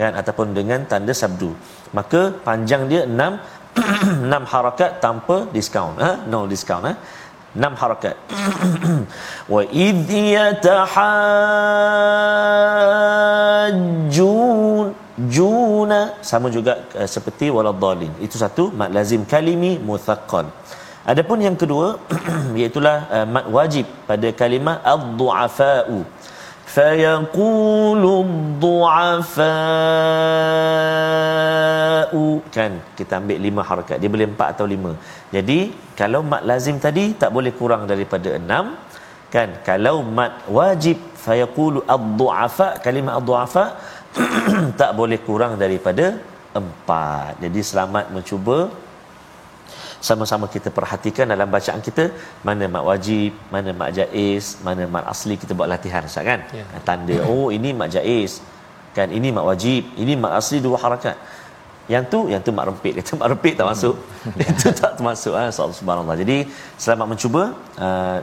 [0.00, 0.12] Kan?
[0.20, 1.50] Ataupun dengan tanda sabdu.
[1.96, 3.32] Maka panjang dia enam
[4.26, 5.94] enam harakat tanpa diskaun.
[6.04, 6.10] Ha?
[6.32, 6.84] No discount.
[6.88, 6.94] Ha?
[7.58, 8.16] enam harakat.
[9.54, 11.04] Wa idh yatahajjun
[15.36, 18.12] juna sama juga uh, seperti waladhalin.
[18.26, 20.46] Itu satu mat lazim kalimi muthaqqal.
[21.12, 21.86] Adapun yang kedua
[22.60, 25.98] iaitu uh, wajib pada kalimah ad-du'afa'u.
[26.74, 29.04] Fayaqulu ad-du'afa'u
[32.56, 34.92] kan kita ambil lima harakat dia boleh empat atau lima.
[35.36, 35.58] Jadi
[36.00, 38.64] kalau mat lazim tadi tak boleh kurang daripada enam
[39.34, 43.64] kan kalau mat wajib fayaqulu ad-du'afa kalimah ad-du'afa
[44.80, 46.06] tak boleh kurang daripada
[46.60, 47.32] empat.
[47.44, 48.58] Jadi selamat mencuba
[50.08, 52.04] sama-sama kita perhatikan dalam bacaan kita
[52.46, 56.40] mana mat wajib, mana mat jaiz, mana mat asli kita buat latihan Ustaz kan.
[56.58, 56.64] Ya.
[56.88, 58.32] Tanda oh ini mat jaiz.
[58.96, 61.16] Kan ini mat wajib, ini mat asli dua harakat.
[61.92, 63.96] Yang tu yang tu mat rempit kata mat rempit tak masuk.
[64.52, 65.68] Itu tak termasuk ah ha?
[65.80, 66.16] subhanallah.
[66.22, 66.36] Jadi
[66.84, 67.42] selamat mencuba
[67.86, 68.18] uh,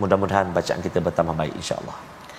[0.00, 1.96] mudah-mudahan bacaan kita bertambah baik insya-Allah.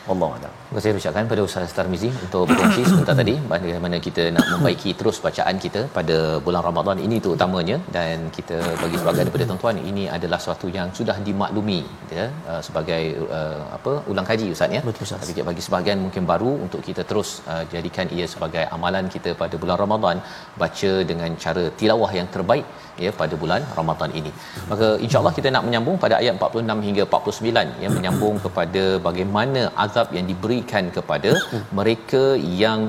[0.10, 0.57] Allah Taala.
[0.68, 5.18] Terima kasih ucapkan pada Ustaz Tarmizi untuk berkongsi sebentar tadi bagaimana kita nak membaiki terus
[5.26, 10.04] bacaan kita pada bulan Ramadan ini tu utamanya dan kita bagi sebagai daripada tuan-tuan ini
[10.16, 11.80] adalah sesuatu yang sudah dimaklumi
[12.18, 13.04] ya uh, sebagai
[13.38, 14.82] uh, apa ulang kaji Ustaz ya.
[14.90, 15.24] Betul Ustaz.
[15.24, 19.56] Tapi bagi sebahagian mungkin baru untuk kita terus uh, jadikan ia sebagai amalan kita pada
[19.64, 20.20] bulan Ramadan
[20.64, 22.68] baca dengan cara tilawah yang terbaik
[23.06, 24.34] ya pada bulan Ramadan ini.
[24.74, 30.10] Maka insya-Allah kita nak menyambung pada ayat 46 hingga 49 yang menyambung kepada bagaimana azab
[30.20, 31.32] yang diberikan kepada
[31.80, 32.24] mereka
[32.63, 32.80] yang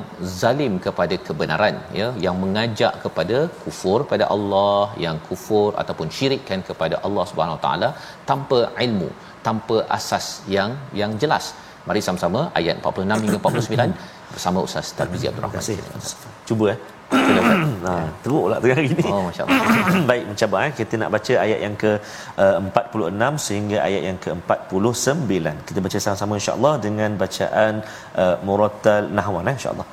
[0.40, 6.96] zalim kepada kebenaran ya yang mengajak kepada kufur pada Allah yang kufur ataupun syirikkan kepada
[7.06, 7.88] Allah Subhanahu taala
[8.30, 9.08] tanpa ilmu
[9.46, 10.26] tanpa asas
[10.56, 11.44] yang yang jelas.
[11.88, 15.62] Mari sama-sama ayat 46 hingga 49 bersama Ustaz Tarmizi Abdul Rahman.
[16.48, 16.78] Cuba eh.
[17.85, 19.05] ha, teruk pula tengah hari ni.
[19.13, 19.57] Oh, masya-Allah.
[20.09, 20.71] Baik, mencabar eh.
[20.79, 21.91] kita nak baca ayat yang ke
[22.43, 25.67] uh, 46 sehingga ayat yang ke 49.
[25.67, 27.73] Kita baca sama-sama insya-Allah dengan bacaan
[28.23, 29.87] uh, murattal nahwan eh insya-Allah.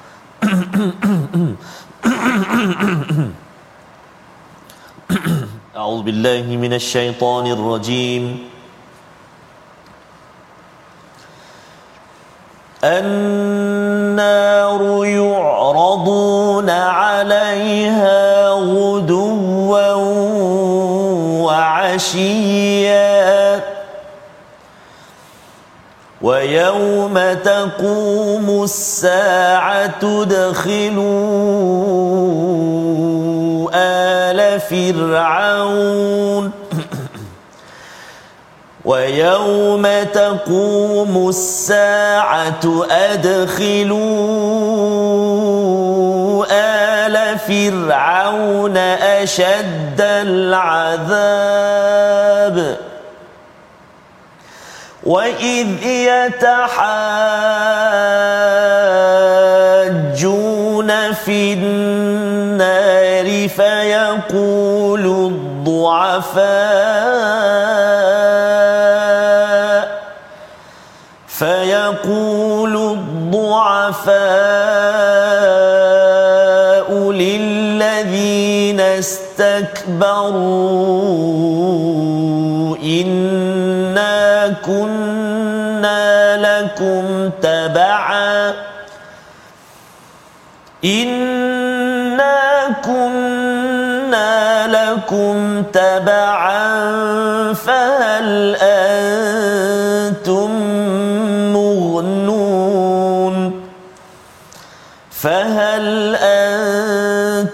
[5.81, 8.25] أعوذ بالله من الشيطان الرجيم
[12.86, 19.92] النار يعرضون عليها غدوا
[21.46, 23.16] وعشيا.
[26.22, 31.06] ويوم تقوم الساعة ادخلوا
[33.74, 36.52] آل فرعون.
[38.86, 44.06] ويوم تقوم الساعة أدخلوا
[46.52, 51.56] آل فرعون أشد العذاب
[55.04, 56.74] وإذ يتحاجون
[61.14, 65.06] في النار فيقول
[65.66, 66.46] الضعفاء
[75.36, 79.56] الضعفاء للذين استكبروا
[82.84, 88.54] إنا كنا لكم تبعا
[90.86, 92.36] إنا
[92.86, 96.66] كنا لكم تبعا
[97.54, 99.65] فهل أنتم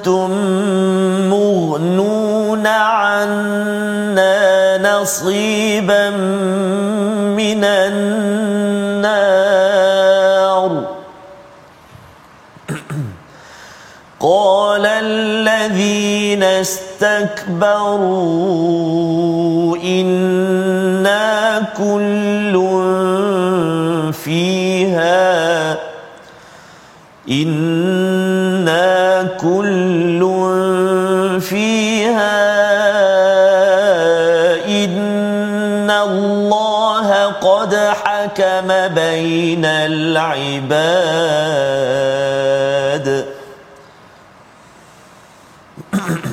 [0.02, 0.32] أنتم
[1.30, 4.32] مغنون عنا
[4.82, 6.10] نصيبا
[7.38, 8.32] من النار.
[14.20, 17.38] قال الذين استكبروا
[19.78, 22.54] إنا كل
[24.14, 25.78] فيها
[27.30, 28.01] إنا
[32.02, 32.42] فيها
[34.66, 40.86] إن الله قد حكم بين العباد.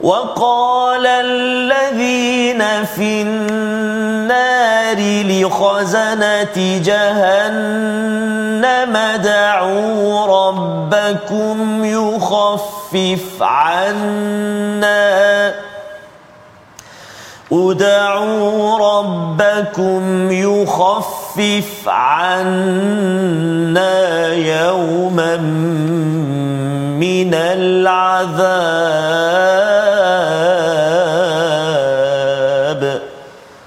[0.00, 8.18] وقال الذين في النار لخزنة جهنم
[9.22, 12.77] دعوا ربكم يخفف
[13.42, 15.54] عنا.
[17.52, 23.14] ادعوا ربكم يخفف عنا
[24.34, 25.36] يوما
[26.96, 28.38] من العذاب.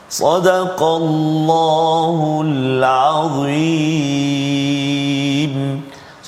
[0.10, 3.92] صدق الله العظيم.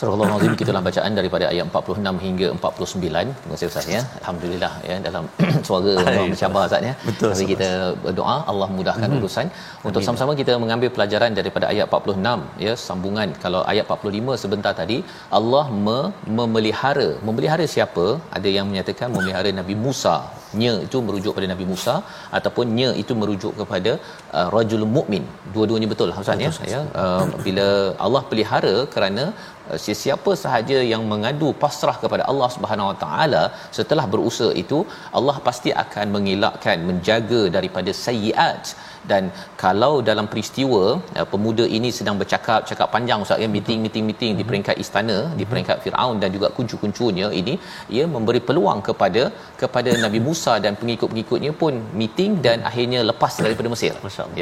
[0.03, 3.35] Surah Al-Azim kita dalam bacaan daripada ayat 46 hingga 49.
[3.41, 4.01] Terima kasih Ustaz ya.
[4.19, 5.23] Alhamdulillah ya dalam
[5.67, 6.93] suara memang mencabar Ustaz ya.
[7.09, 7.29] Betul.
[7.31, 7.69] Mari kita
[8.05, 9.17] berdoa Allah mudahkan hmm.
[9.19, 9.47] urusan.
[9.87, 10.07] Untuk Amin.
[10.07, 14.97] sama-sama kita mengambil pelajaran daripada ayat 46 ya sambungan kalau ayat 45 sebentar tadi
[15.39, 17.09] Allah me- memelihara.
[17.29, 18.07] Memelihara siapa?
[18.39, 20.17] Ada yang menyatakan memelihara Nabi Musa.
[20.61, 21.95] Nya itu merujuk pada Nabi Musa
[22.37, 23.91] ataupun nya itu merujuk kepada
[24.37, 25.25] uh, rajul mukmin.
[25.55, 26.51] Dua-duanya betul Ustaz ya.
[26.75, 26.81] ya.
[27.01, 27.67] Uh, bila
[28.05, 29.25] Allah pelihara kerana
[29.71, 33.43] uh, sesiapa sahaja yang mengadu pasrah kepada Allah Subhanahu Wa Taala
[33.79, 34.79] setelah berusaha itu
[35.19, 38.75] Allah pasti akan mengelakkan menjaga daripada sayyiat
[39.11, 39.23] dan
[39.63, 40.83] kalau dalam peristiwa
[41.19, 45.17] uh, pemuda ini sedang bercakap cakap panjang ustaz ya meeting meeting meeting di peringkat istana
[45.39, 47.55] di peringkat Firaun dan juga kuncu-kuncunya ini
[47.97, 49.23] ia memberi peluang kepada
[49.61, 53.93] kepada Nabi Musa dan pengikut-pengikutnya pun meeting dan akhirnya lepas daripada Mesir.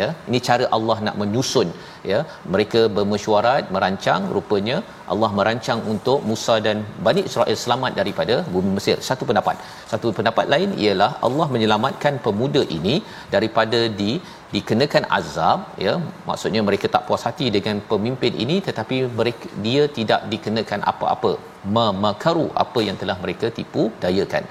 [0.01, 1.69] Ya ini cara Allah nak menyusun
[2.11, 2.19] ya.
[2.53, 4.77] Mereka bermesyuarat merancang rupanya
[5.13, 8.97] Allah merancang untuk Musa dan Bani Israel selamat daripada bumi Mesir.
[9.07, 9.55] Satu pendapat.
[9.91, 12.95] Satu pendapat lain ialah Allah menyelamatkan pemuda ini
[13.35, 14.11] daripada di
[14.55, 15.93] dikenakan azab ya.
[16.29, 21.33] Maksudnya mereka tak puas hati dengan pemimpin ini tetapi mereka dia tidak dikenakan apa-apa.
[21.77, 24.45] Memakaru apa yang telah mereka tipu dayakan.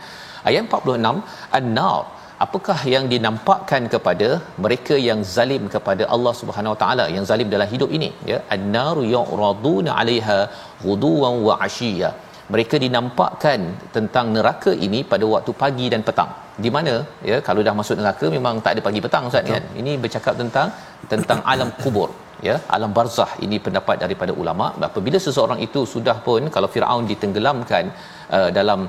[0.49, 2.01] Ayat 46 an-nar
[2.44, 4.29] apakah yang dinampakkan kepada
[4.64, 8.11] mereka yang zalim kepada Allah Subhanahu Wa Taala yang zalim dalam hidup ini?
[8.33, 10.38] Ya an-naru yu'raduna 'alaiha
[10.87, 12.11] ghuduwan wa 'ashiyya
[12.53, 13.61] mereka dinampakkan
[13.96, 16.31] tentang neraka ini pada waktu pagi dan petang.
[16.64, 16.94] Di mana?
[17.31, 19.62] Ya kalau dah masuk neraka memang tak ada pagi petang ustaz kan?
[19.81, 20.68] Ini bercakap tentang
[21.12, 22.09] tentang alam kubur.
[22.48, 23.31] Ya alam barzah.
[23.44, 24.66] Ini pendapat daripada ulama.
[24.88, 27.85] Apabila seseorang itu sudah pun kalau Firaun ditenggelamkan
[28.38, 28.83] uh, dalam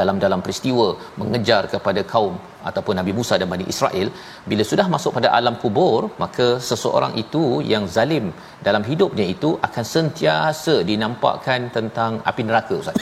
[0.00, 0.86] dalam dalam peristiwa
[1.20, 2.34] mengejar kepada kaum
[2.70, 4.08] ataupun Nabi Musa dan Bani Israel
[4.50, 8.26] bila sudah masuk pada alam kubur maka seseorang itu yang zalim
[8.68, 12.98] dalam hidupnya itu akan sentiasa dinampakkan tentang api neraka ustaz.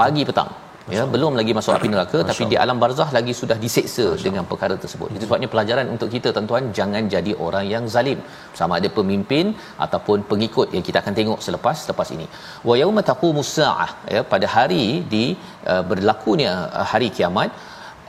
[0.00, 0.50] Pagi petang
[0.96, 4.26] ya belum lagi masuk api neraka Masya tapi di alam barzah lagi sudah diseksa Masya
[4.28, 5.08] dengan perkara tersebut.
[5.16, 8.20] Itu sebabnya pelajaran untuk kita tuan-tuan jangan jadi orang yang zalim.
[8.60, 9.54] Sama ada pemimpin
[9.86, 12.28] ataupun pengikut yang kita akan tengok selepas selepas ini.
[12.70, 15.24] Wa yauma taqumus saah ya pada hari di
[15.72, 17.50] uh, berlakunya uh, hari kiamat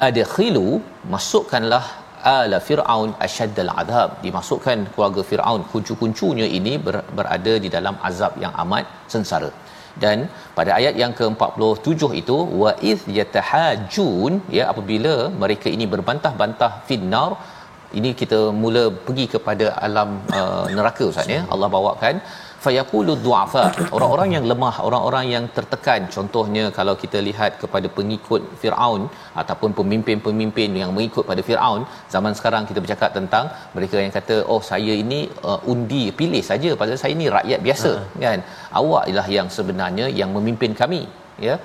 [0.10, 0.68] ada khilu
[1.16, 1.84] masukkanlah
[2.40, 8.54] ala fir'aun asyaddal adab dimasukkan keluarga fir'aun kuncu-kuncunya ini ber, berada di dalam azab yang
[8.64, 9.52] amat sengsara
[10.04, 10.18] dan
[10.58, 17.32] pada ayat yang ke-47 itu wa iz yatahajun ya apabila mereka ini berbantah-bantah finnar
[18.00, 20.10] ini kita mula pergi kepada alam
[20.40, 21.42] uh, neraka ustaz ya.
[21.54, 22.16] Allah bawakan
[22.64, 23.64] fayaqulu du'afa.
[23.96, 26.02] Orang-orang yang lemah orang-orang yang tertekan.
[26.16, 29.04] Contohnya kalau kita lihat kepada pengikut Firaun
[29.42, 31.84] ataupun pemimpin-pemimpin yang mengikut pada Firaun
[32.16, 35.20] zaman sekarang kita bercakap tentang mereka yang kata oh saya ini
[35.50, 36.72] uh, undi pilih saja.
[36.82, 38.24] Pasal saya ini rakyat biasa uh-huh.
[38.26, 38.42] kan?
[38.82, 41.04] Awak ialah yang sebenarnya yang memimpin kami
[41.50, 41.56] ya?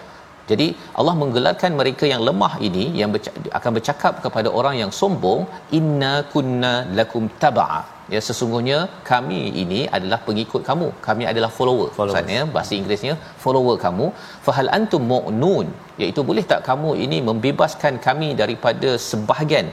[0.51, 0.67] Jadi
[0.99, 5.43] Allah menggelarkan mereka yang lemah ini yang berca- akan bercakap kepada orang yang sombong
[5.79, 7.81] inna kunna lakum tabaa
[8.15, 8.79] ya sesungguhnya
[9.11, 10.89] kami ini adalah pengikut kamu.
[11.09, 11.89] Kami adalah follower.
[11.99, 14.07] Maksudnya bahasa Inggerisnya follower kamu.
[14.47, 15.67] Fahal antum mu'nun?
[16.03, 19.69] Iaitu boleh tak kamu ini membebaskan kami daripada sebahagian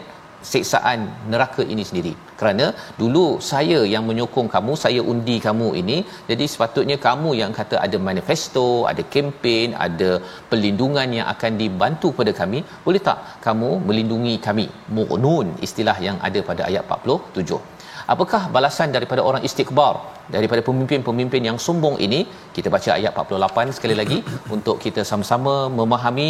[0.52, 1.00] siksaan
[1.32, 2.13] neraka ini sendiri?
[2.39, 2.65] Kerana
[3.02, 5.98] dulu saya yang menyokong kamu saya undi kamu ini.
[6.29, 10.12] Jadi sepatutnya kamu yang kata ada manifesto ada kempen ada
[10.50, 12.62] perlindungan yang akan dibantu kepada kami.
[12.88, 14.67] Boleh tak kamu melindungi kami?
[14.98, 17.73] Mu'nun istilah yang ada pada ayat 47
[18.13, 19.93] apakah balasan daripada orang istikbar
[20.35, 22.19] daripada pemimpin-pemimpin yang sombong ini
[22.56, 24.17] kita baca ayat 48 sekali lagi
[24.56, 26.29] untuk kita sama-sama memahami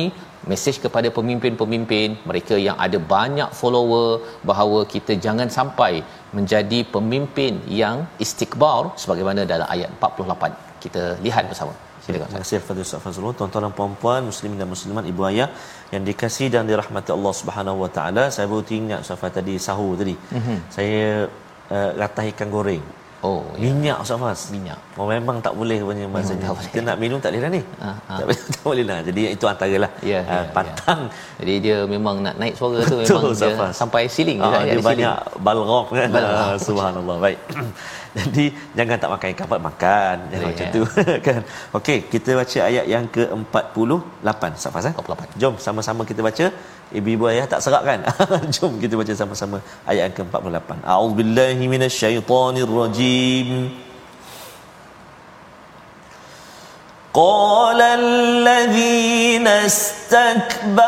[0.51, 4.09] mesej kepada pemimpin-pemimpin mereka yang ada banyak follower
[4.49, 5.93] bahawa kita jangan sampai
[6.38, 12.28] menjadi pemimpin yang istikbar sebagaimana dalam ayat 48 kita lihat bersama Silakan.
[12.28, 13.34] Terima kasih kepada Ustaz Fazrul.
[13.39, 15.47] Tuan-tuan dan puan-puan, muslimin dan muslimat, ibu ayah
[15.93, 18.24] yang dikasihi dan dirahmati Allah Subhanahu Wa Taala.
[18.36, 20.15] Saya baru teringat Ustaz tadi sahur tadi.
[20.38, 20.57] Mm-hmm.
[20.76, 21.03] Saya
[21.70, 22.84] uh, latah ikan goreng.
[23.24, 23.72] Oh, ya.
[23.72, 24.41] minyak Ustaz Fas.
[24.51, 24.76] Minyak.
[24.99, 26.43] Oh, memang tak boleh punya masa ni.
[26.43, 27.61] Kita nak minum tak boleh lah ni.
[27.80, 28.14] Ha, ha.
[28.20, 28.99] Tak, boleh, tak boleh lah.
[28.99, 31.01] Jadi itu antaralah ya, uh, ya, pantang.
[31.07, 31.39] Ya.
[31.39, 33.72] Jadi dia memang nak naik suara tu memang dia Fas.
[33.80, 34.43] sampai ceiling.
[34.43, 36.09] Ha, dia, dia banyak balrog kan.
[36.11, 36.59] Balrog.
[36.59, 37.16] Subhanallah.
[37.24, 37.39] Baik.
[38.20, 38.45] Jadi
[38.76, 40.16] jangan tak makan ikan makan.
[40.28, 40.76] Jangan ya, macam ya.
[40.76, 40.82] tu
[41.32, 41.41] kan.
[41.80, 44.93] Okey, kita baca ayat yang ke-48 Safas eh.
[44.99, 45.39] 48.
[45.39, 46.51] Jom sama-sama kita baca
[46.93, 48.01] Ibu-ibu ayah tak serak kan?
[48.55, 50.70] Jom kita baca sama-sama ayat yang ke-48.
[50.89, 53.51] A'udzubillahi minasyaitonirrajim.
[57.18, 60.78] قال الذين استكبروا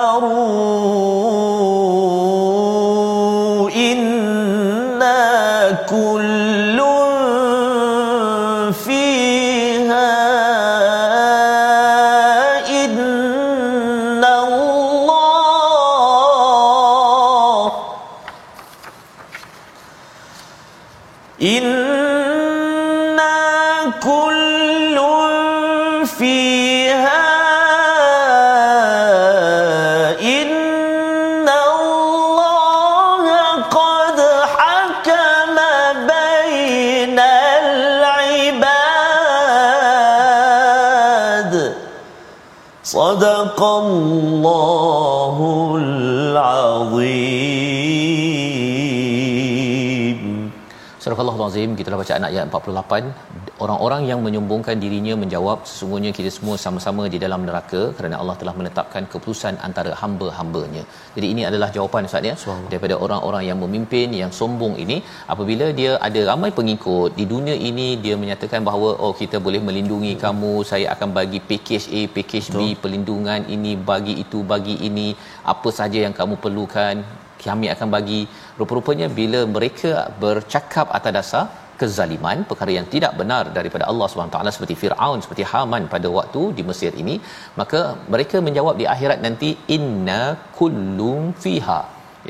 [51.16, 56.56] Surah Al-Azim kita dah baca ayat 48 orang-orang yang menyombongkan dirinya menjawab sesungguhnya kita semua
[56.64, 60.84] sama-sama di dalam neraka kerana Allah telah menetapkan keputusan antara hamba-hambanya.
[61.16, 62.36] Jadi ini adalah jawapan Ustaz ya
[62.72, 64.98] daripada orang-orang yang memimpin yang sombong ini
[65.34, 70.14] apabila dia ada ramai pengikut di dunia ini dia menyatakan bahawa oh kita boleh melindungi
[70.16, 70.24] hmm.
[70.26, 72.60] kamu, saya akan bagi package A, package Betul.
[72.60, 75.08] B, perlindungan ini bagi itu, bagi ini,
[75.54, 78.20] apa saja yang kamu perlukan kami akan bagi
[78.60, 79.92] rupa-rupanya bila mereka
[80.24, 81.46] bercakap atas dasar
[81.80, 86.64] kezaliman perkara yang tidak benar daripada Allah SWT seperti Firaun seperti Haman pada waktu di
[86.70, 87.16] Mesir ini
[87.60, 87.82] maka
[88.14, 90.22] mereka menjawab di akhirat nanti inna
[90.60, 91.82] kullum fiha.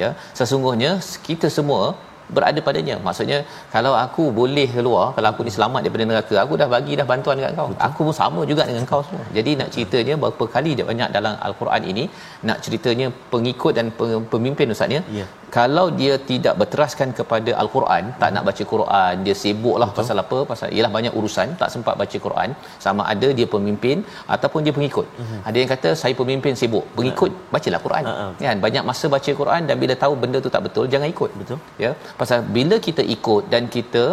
[0.02, 0.10] Ya
[0.40, 0.92] sesungguhnya
[1.28, 1.84] kita semua
[2.36, 3.40] berada padanya maksudnya
[3.74, 7.38] kalau aku boleh keluar kalau aku ni selamat daripada neraka aku dah bagi dah bantuan
[7.40, 7.86] dekat kau Betul.
[7.88, 11.34] aku pun sama juga dengan kau semua jadi nak ceritanya berapa kali dia banyak dalam
[11.48, 12.04] al-Quran ini
[12.50, 13.90] nak ceritanya pengikut dan
[14.34, 15.30] pemimpin ustaznya yeah.
[15.58, 20.00] Kalau dia tidak berteraskan kepada al-Quran tak nak baca Quran dia sibuklah Betul.
[20.00, 22.50] pasal apa pasal ialah banyak urusan tak sempat baca Quran
[22.86, 23.98] sama ada dia pemimpin
[24.36, 25.42] ataupun dia pengikut uh-huh.
[25.50, 27.52] ada yang kata saya pemimpin sibuk pengikut uh-huh.
[27.56, 28.32] bacalah Quran uh-huh.
[28.46, 31.60] kan banyak masa baca Quran dan bila tahu benda tu tak betul jangan ikut betul
[31.86, 31.92] ya
[32.22, 34.06] pasal bila kita ikut dan kita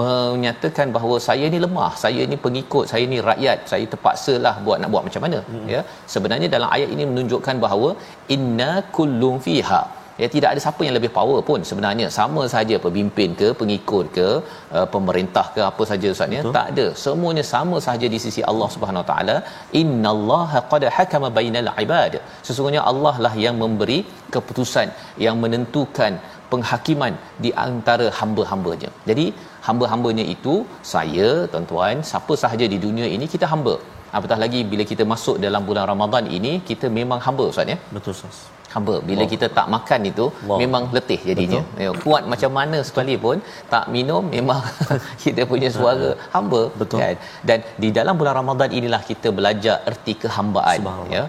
[0.00, 4.76] menyatakan bahawa saya ni lemah saya ni pengikut saya ni rakyat saya terpaksa lah buat
[4.80, 5.66] nak buat macam mana hmm.
[5.74, 5.80] ya
[6.14, 7.90] sebenarnya dalam ayat ini menunjukkan bahawa
[8.36, 9.80] inna kullum fiha
[10.22, 12.06] ya tidak ada siapa yang lebih power pun sebenarnya.
[12.18, 14.28] Sama saja pemimpin ke pengikut ke
[14.76, 16.42] uh, pemerintah ke apa saja ustaz ya.
[16.58, 16.86] Tak ada.
[17.04, 19.36] Semuanya sama saja di sisi Allah Subhanahu Wa taala.
[19.82, 22.14] Innallaha qad hakama bainal ibad.
[22.48, 24.00] Sesungguhnya Allah lah yang memberi
[24.36, 24.90] keputusan
[25.26, 26.14] yang menentukan
[26.52, 27.14] penghakiman
[27.44, 28.90] di antara hamba-hambanya.
[29.10, 29.26] Jadi
[29.68, 30.54] hamba-hambanya itu
[30.92, 33.76] saya, tuan-tuan, siapa sahaja di dunia ini kita hamba.
[34.18, 37.76] Apatah lagi bila kita masuk dalam bulan Ramadan ini kita memang hamba Ustaz ya.
[37.96, 38.94] Betul Ustaz hamba.
[39.10, 39.30] Bila wow.
[39.32, 40.58] kita tak makan itu wow.
[40.62, 41.60] memang letih jadinya.
[41.82, 43.36] Ya, kuat macam mana sekali pun
[43.72, 44.60] tak minum memang
[45.24, 47.00] kita punya suara hamba Betul.
[47.02, 47.16] kan?
[47.48, 51.22] Dan di dalam bulan Ramadan inilah kita belajar erti kehambaan ya.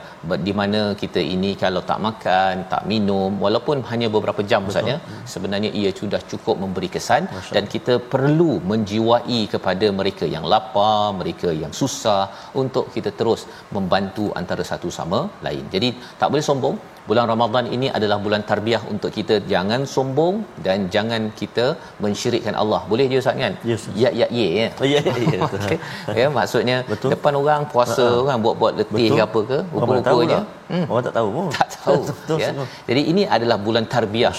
[0.48, 4.96] Di mana kita ini kalau tak makan tak minum walaupun hanya beberapa jam saja
[5.34, 7.54] sebenarnya ia sudah cukup memberi kesan Masya.
[7.56, 12.24] dan kita perlu menjiwai kepada mereka yang lapar mereka yang susah
[12.62, 13.42] untuk kita terus
[13.76, 15.64] membantu antara satu sama lain.
[15.76, 15.90] Jadi
[16.22, 16.78] tak boleh sombong
[17.10, 20.36] bulan Ramadan ini adalah bulan tarbiyah untuk kita jangan sombong
[20.66, 21.66] dan jangan kita
[22.04, 22.82] mensyirikkan Allah.
[22.92, 23.54] Boleh je Ustaz kan?
[23.70, 24.68] Yes, ya ya ye ya.
[24.94, 25.40] Ya ya ya.
[25.58, 25.78] okay.
[26.22, 27.10] ya maksudnya Betul.
[27.14, 28.26] depan orang puasa uh-huh.
[28.30, 29.18] kan buat-buat letih betul.
[29.18, 30.40] ke apa ke rupa-rupanya.
[30.72, 30.86] Hmm.
[30.92, 31.48] Orang tak tahu pun.
[31.60, 32.02] Tak tahu.
[32.30, 32.50] tahu ya
[32.90, 34.34] jadi ini adalah bulan tarbiyah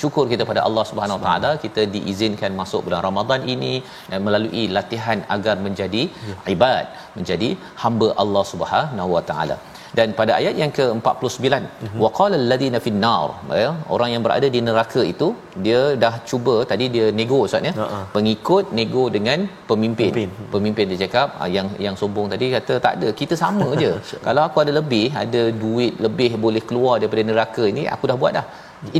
[0.00, 3.74] syukur kita pada Allah Subhanahu taala kita diizinkan masuk bulan Ramadan ini
[4.10, 6.36] dan melalui latihan agar menjadi ya.
[6.54, 6.86] ibad
[7.18, 7.48] menjadi
[7.82, 9.56] hamba Allah Subhanahu wa taala
[9.98, 12.00] dan pada ayat yang ke-49 mm-hmm.
[12.04, 13.28] waqala alladhina fin nar
[13.62, 15.28] ya orang yang berada di neraka itu
[15.66, 18.04] dia dah cuba tadi dia nego ustaz ya uh-huh.
[18.16, 19.38] pengikut nego dengan
[19.70, 20.10] pemimpin.
[20.16, 23.90] Pemimpin, pemimpin dia cakap ah, yang yang sombong tadi kata tak ada kita sama je.
[24.26, 28.34] Kalau aku ada lebih ada duit lebih boleh keluar daripada neraka ini aku dah buat
[28.38, 28.46] dah.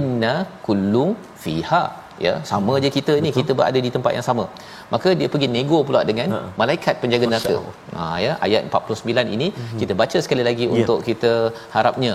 [0.00, 0.34] Inna
[0.66, 1.06] kullu
[1.44, 1.84] fiha
[2.26, 3.32] ya sama je kita ni.
[3.38, 4.46] Kita berada di tempat yang sama.
[4.94, 6.40] Maka dia pergi nego pula dengan ha.
[6.62, 7.56] malaikat penjaga neraka.
[7.96, 9.78] Ha ya ayat 49 ini hmm.
[9.82, 10.76] kita baca sekali lagi yeah.
[10.78, 11.32] untuk kita
[11.76, 12.14] harapnya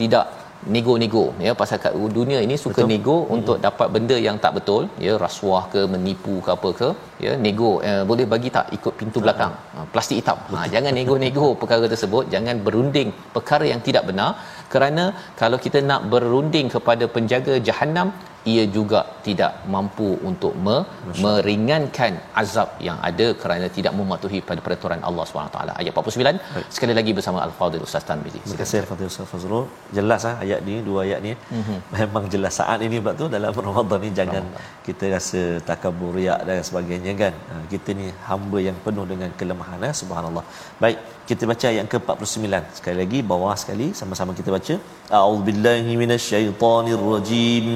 [0.00, 0.26] tidak
[0.74, 2.90] nego-nego ya pasal kat dunia ini suka betul.
[2.92, 3.34] nego hmm.
[3.36, 6.88] untuk dapat benda yang tak betul ya rasuah ke menipu ke apa ke
[7.24, 9.52] ya nego eh, boleh bagi tak ikut pintu belakang?
[9.74, 10.38] Ha, plastik hitam.
[10.54, 12.24] Ha, jangan nego-nego perkara tersebut.
[12.34, 14.30] Jangan berunding perkara yang tidak benar.
[14.72, 15.04] Kerana
[15.40, 18.08] kalau kita nak berunding kepada penjaga jahanam
[18.52, 20.76] ia juga tidak mampu untuk me,
[21.24, 26.66] meringankan azab yang ada kerana tidak mematuhi pada peraturan Allah SWT ayat 49 Baik.
[26.76, 29.64] sekali lagi bersama Al-Fadhil Ustaz Tan Bizi terima kasih Al-Fadhil Ustaz Fazrul.
[29.96, 31.32] Jelas ah ayat ni dua ayat ni.
[31.58, 31.78] Mm-hmm.
[31.96, 34.84] memang jelas saat ini sebab tu dalam Ramadan ni jangan Ramadan.
[34.86, 37.34] kita rasa takabur riak dan sebagainya kan?
[37.50, 39.94] Ha, kita ni hamba yang penuh dengan kelemahan eh?
[40.02, 40.44] subhanallah.
[40.84, 42.46] Baik kita baca ayat ke-49
[42.78, 44.74] sekali lagi bawah sekali sama-sama kita baca.
[45.18, 47.68] A'udzubillahi minasyaitonirrajim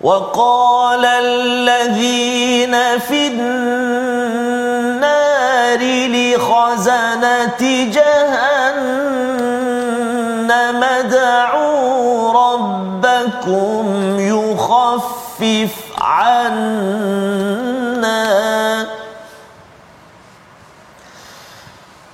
[0.00, 4.76] وقال الذين في النار
[6.08, 7.60] لخزنة
[7.92, 9.16] جهنم
[10.84, 13.84] ادعوا ربكم
[14.20, 17.36] يخفف عنا.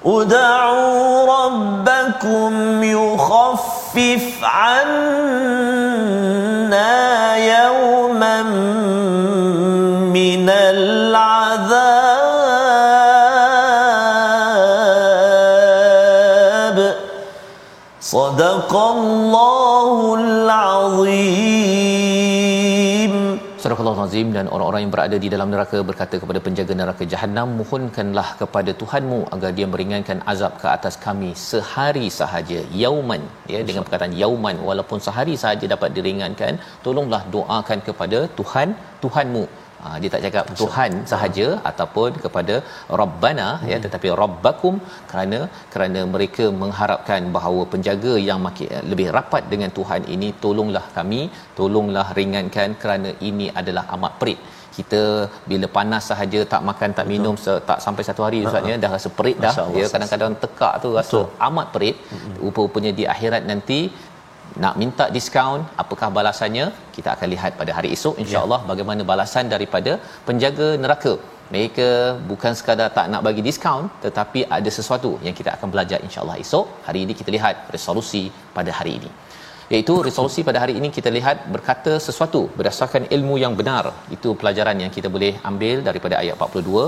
[0.06, 3.71] ادعوا ربكم يخفف
[4.44, 5.36] عنا
[7.36, 8.42] يوما
[10.12, 12.02] من العذاب.
[18.00, 20.16] صدق الله
[24.12, 28.70] Al-Azim dan orang-orang yang berada di dalam neraka berkata kepada penjaga neraka jahanam mohonkanlah kepada
[28.80, 33.22] Tuhanmu agar dia meringankan azab ke atas kami sehari sahaja yauman.
[33.52, 39.44] Ya dengan perkataan yauman walaupun sehari sahaja dapat diringankan tolonglah doakan kepada Tuhan Tuhanmu
[39.84, 40.58] Ha, dia tak cakap Masya.
[40.60, 41.60] Tuhan sahaja ha.
[41.70, 42.54] ataupun kepada
[43.00, 43.70] Rabbana ya, hmm.
[43.72, 44.74] ya tetapi Rabbakum
[45.10, 45.38] kerana
[45.72, 51.22] kerana mereka mengharapkan bahawa penjaga yang makin lebih rapat dengan Tuhan ini tolonglah kami
[51.60, 54.40] tolonglah ringankan kerana ini adalah amat perit
[54.76, 55.00] kita
[55.50, 59.08] bila panas sahaja tak makan tak minum se, tak sampai satu hari ustaznya dah rasa
[59.18, 61.44] perit dah ya kadang-kadang tekak tu rasa Betul.
[61.48, 62.36] amat perit hmm.
[62.44, 63.80] rupa-rupanya di akhirat nanti
[64.62, 66.66] nak minta diskaun apakah balasannya?
[66.96, 68.68] Kita akan lihat pada hari esok insyaallah ya.
[68.70, 69.94] bagaimana balasan daripada
[70.28, 71.14] penjaga neraka.
[71.54, 71.88] Mereka
[72.30, 76.66] bukan sekadar tak nak bagi diskaun tetapi ada sesuatu yang kita akan belajar insyaallah esok.
[76.88, 78.24] Hari ini kita lihat resolusi
[78.58, 79.12] pada hari ini
[79.72, 83.84] iaitu resolusi pada hari ini kita lihat berkata sesuatu berdasarkan ilmu yang benar.
[84.16, 86.82] Itu pelajaran yang kita boleh ambil daripada ayat 42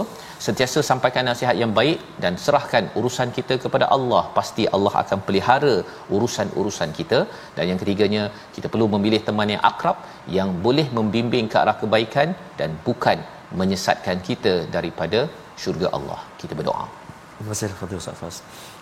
[0.46, 4.22] sentiasa sampaikan nasihat yang baik dan serahkan urusan kita kepada Allah.
[4.38, 5.74] Pasti Allah akan pelihara
[6.16, 7.20] urusan-urusan kita.
[7.56, 8.24] Dan yang ketiganya
[8.56, 9.96] kita perlu memilih teman yang akrab
[10.38, 12.30] yang boleh membimbing ke arah kebaikan
[12.60, 13.20] dan bukan
[13.62, 15.22] menyesatkan kita daripada
[15.62, 16.20] syurga Allah.
[16.42, 17.03] Kita berdoa
[17.44, 18.36] Terima kasih kepada Ustaz Fas.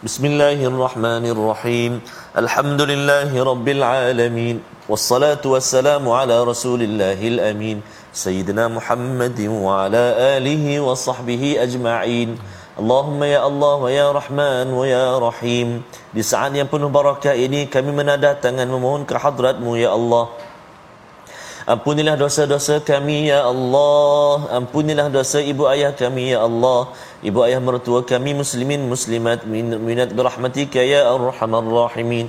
[0.06, 1.98] Bismillahirrahmanirrahim.
[2.30, 4.62] Alhamdulillahi rabbil alamin.
[4.86, 7.82] Wassalatu wassalamu ala rasulillahil amin.
[8.14, 12.38] Sayyidina Muhammadin wa ala alihi wa sahbihi ajma'in.
[12.78, 15.82] Allahumma ya Allah wa ya Rahman wa ya Rahim.
[16.14, 20.30] Di saat yang penuh barakah ini kami menadah tangan memohon ke hadratmu ya Allah.
[21.62, 24.50] Ampunilah dosa-dosa kami ya Allah.
[24.50, 26.90] Ampunilah dosa ibu ayah kami ya Allah.
[27.22, 32.26] Ibu ayah mertua kami muslimin muslimat minat birahmatika ya arhamar rahimin.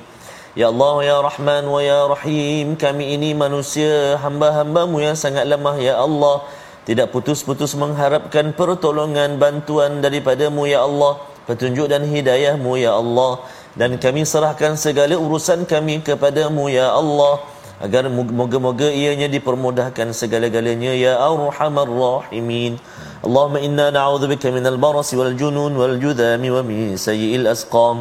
[0.54, 5.98] Ya Allah ya Rahman wa ya Rahim kami ini manusia hamba-hambamu yang sangat lemah ya
[5.98, 6.46] Allah
[6.86, 11.18] tidak putus-putus mengharapkan pertolongan bantuan daripadamu ya Allah
[11.50, 13.42] petunjuk dan hidayahmu ya Allah
[13.74, 17.42] dan kami serahkan segala urusan kami kepadamu ya Allah
[17.83, 22.79] agar moga-moga ianya dipermudahkan segala-galanya ya arhamar rahimin
[23.19, 27.97] اللهم إنا نعوذ بك من البرص والجنون والجذام ومن سيء الأسقام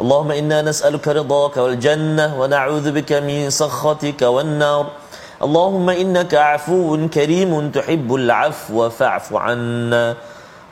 [0.00, 4.84] اللهم إنا نسألك رضاك والجنة ونعوذ بك من سخطك والنار
[5.44, 10.16] اللهم إنك عفو كريم تحب العفو فاعف عنا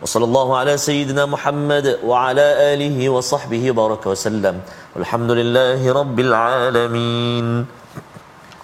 [0.03, 4.61] وصلى الله على سيدنا محمد وعلى آله وصحبه بارك وسلم
[4.97, 7.47] والحمد لله رب العالمين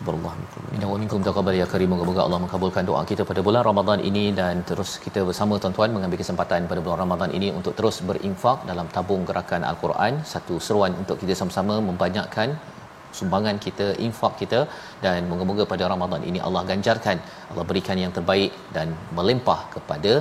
[0.10, 0.34] Allah
[0.76, 1.90] Inna wa minkum taqabbal ya karim.
[1.94, 6.20] Moga-moga Allah mengabulkan doa kita pada bulan Ramadan ini dan terus kita bersama tuan-tuan mengambil
[6.24, 10.14] kesempatan pada bulan Ramadan ini untuk terus berinfak dalam tabung gerakan Al-Quran.
[10.34, 12.58] Satu seruan untuk kita sama-sama membanyakkan
[13.20, 14.60] sumbangan kita infak kita
[15.06, 17.18] dan moga-moga pada Ramadan ini Allah ganjarkan
[17.52, 18.88] Allah berikan yang terbaik dan
[19.18, 20.14] melimpah kepada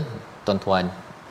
[0.45, 0.87] tuan-tuan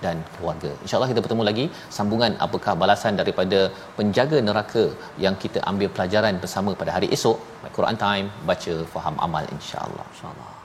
[0.06, 0.72] dan keluarga.
[0.84, 1.66] InsyaAllah kita bertemu lagi
[1.98, 3.60] sambungan apakah balasan daripada
[3.98, 4.86] penjaga neraka
[5.26, 7.40] yang kita ambil pelajaran bersama pada hari esok.
[7.80, 10.06] Quran Time, baca, faham, amal insya-Allah.
[10.14, 10.59] Insya-Allah.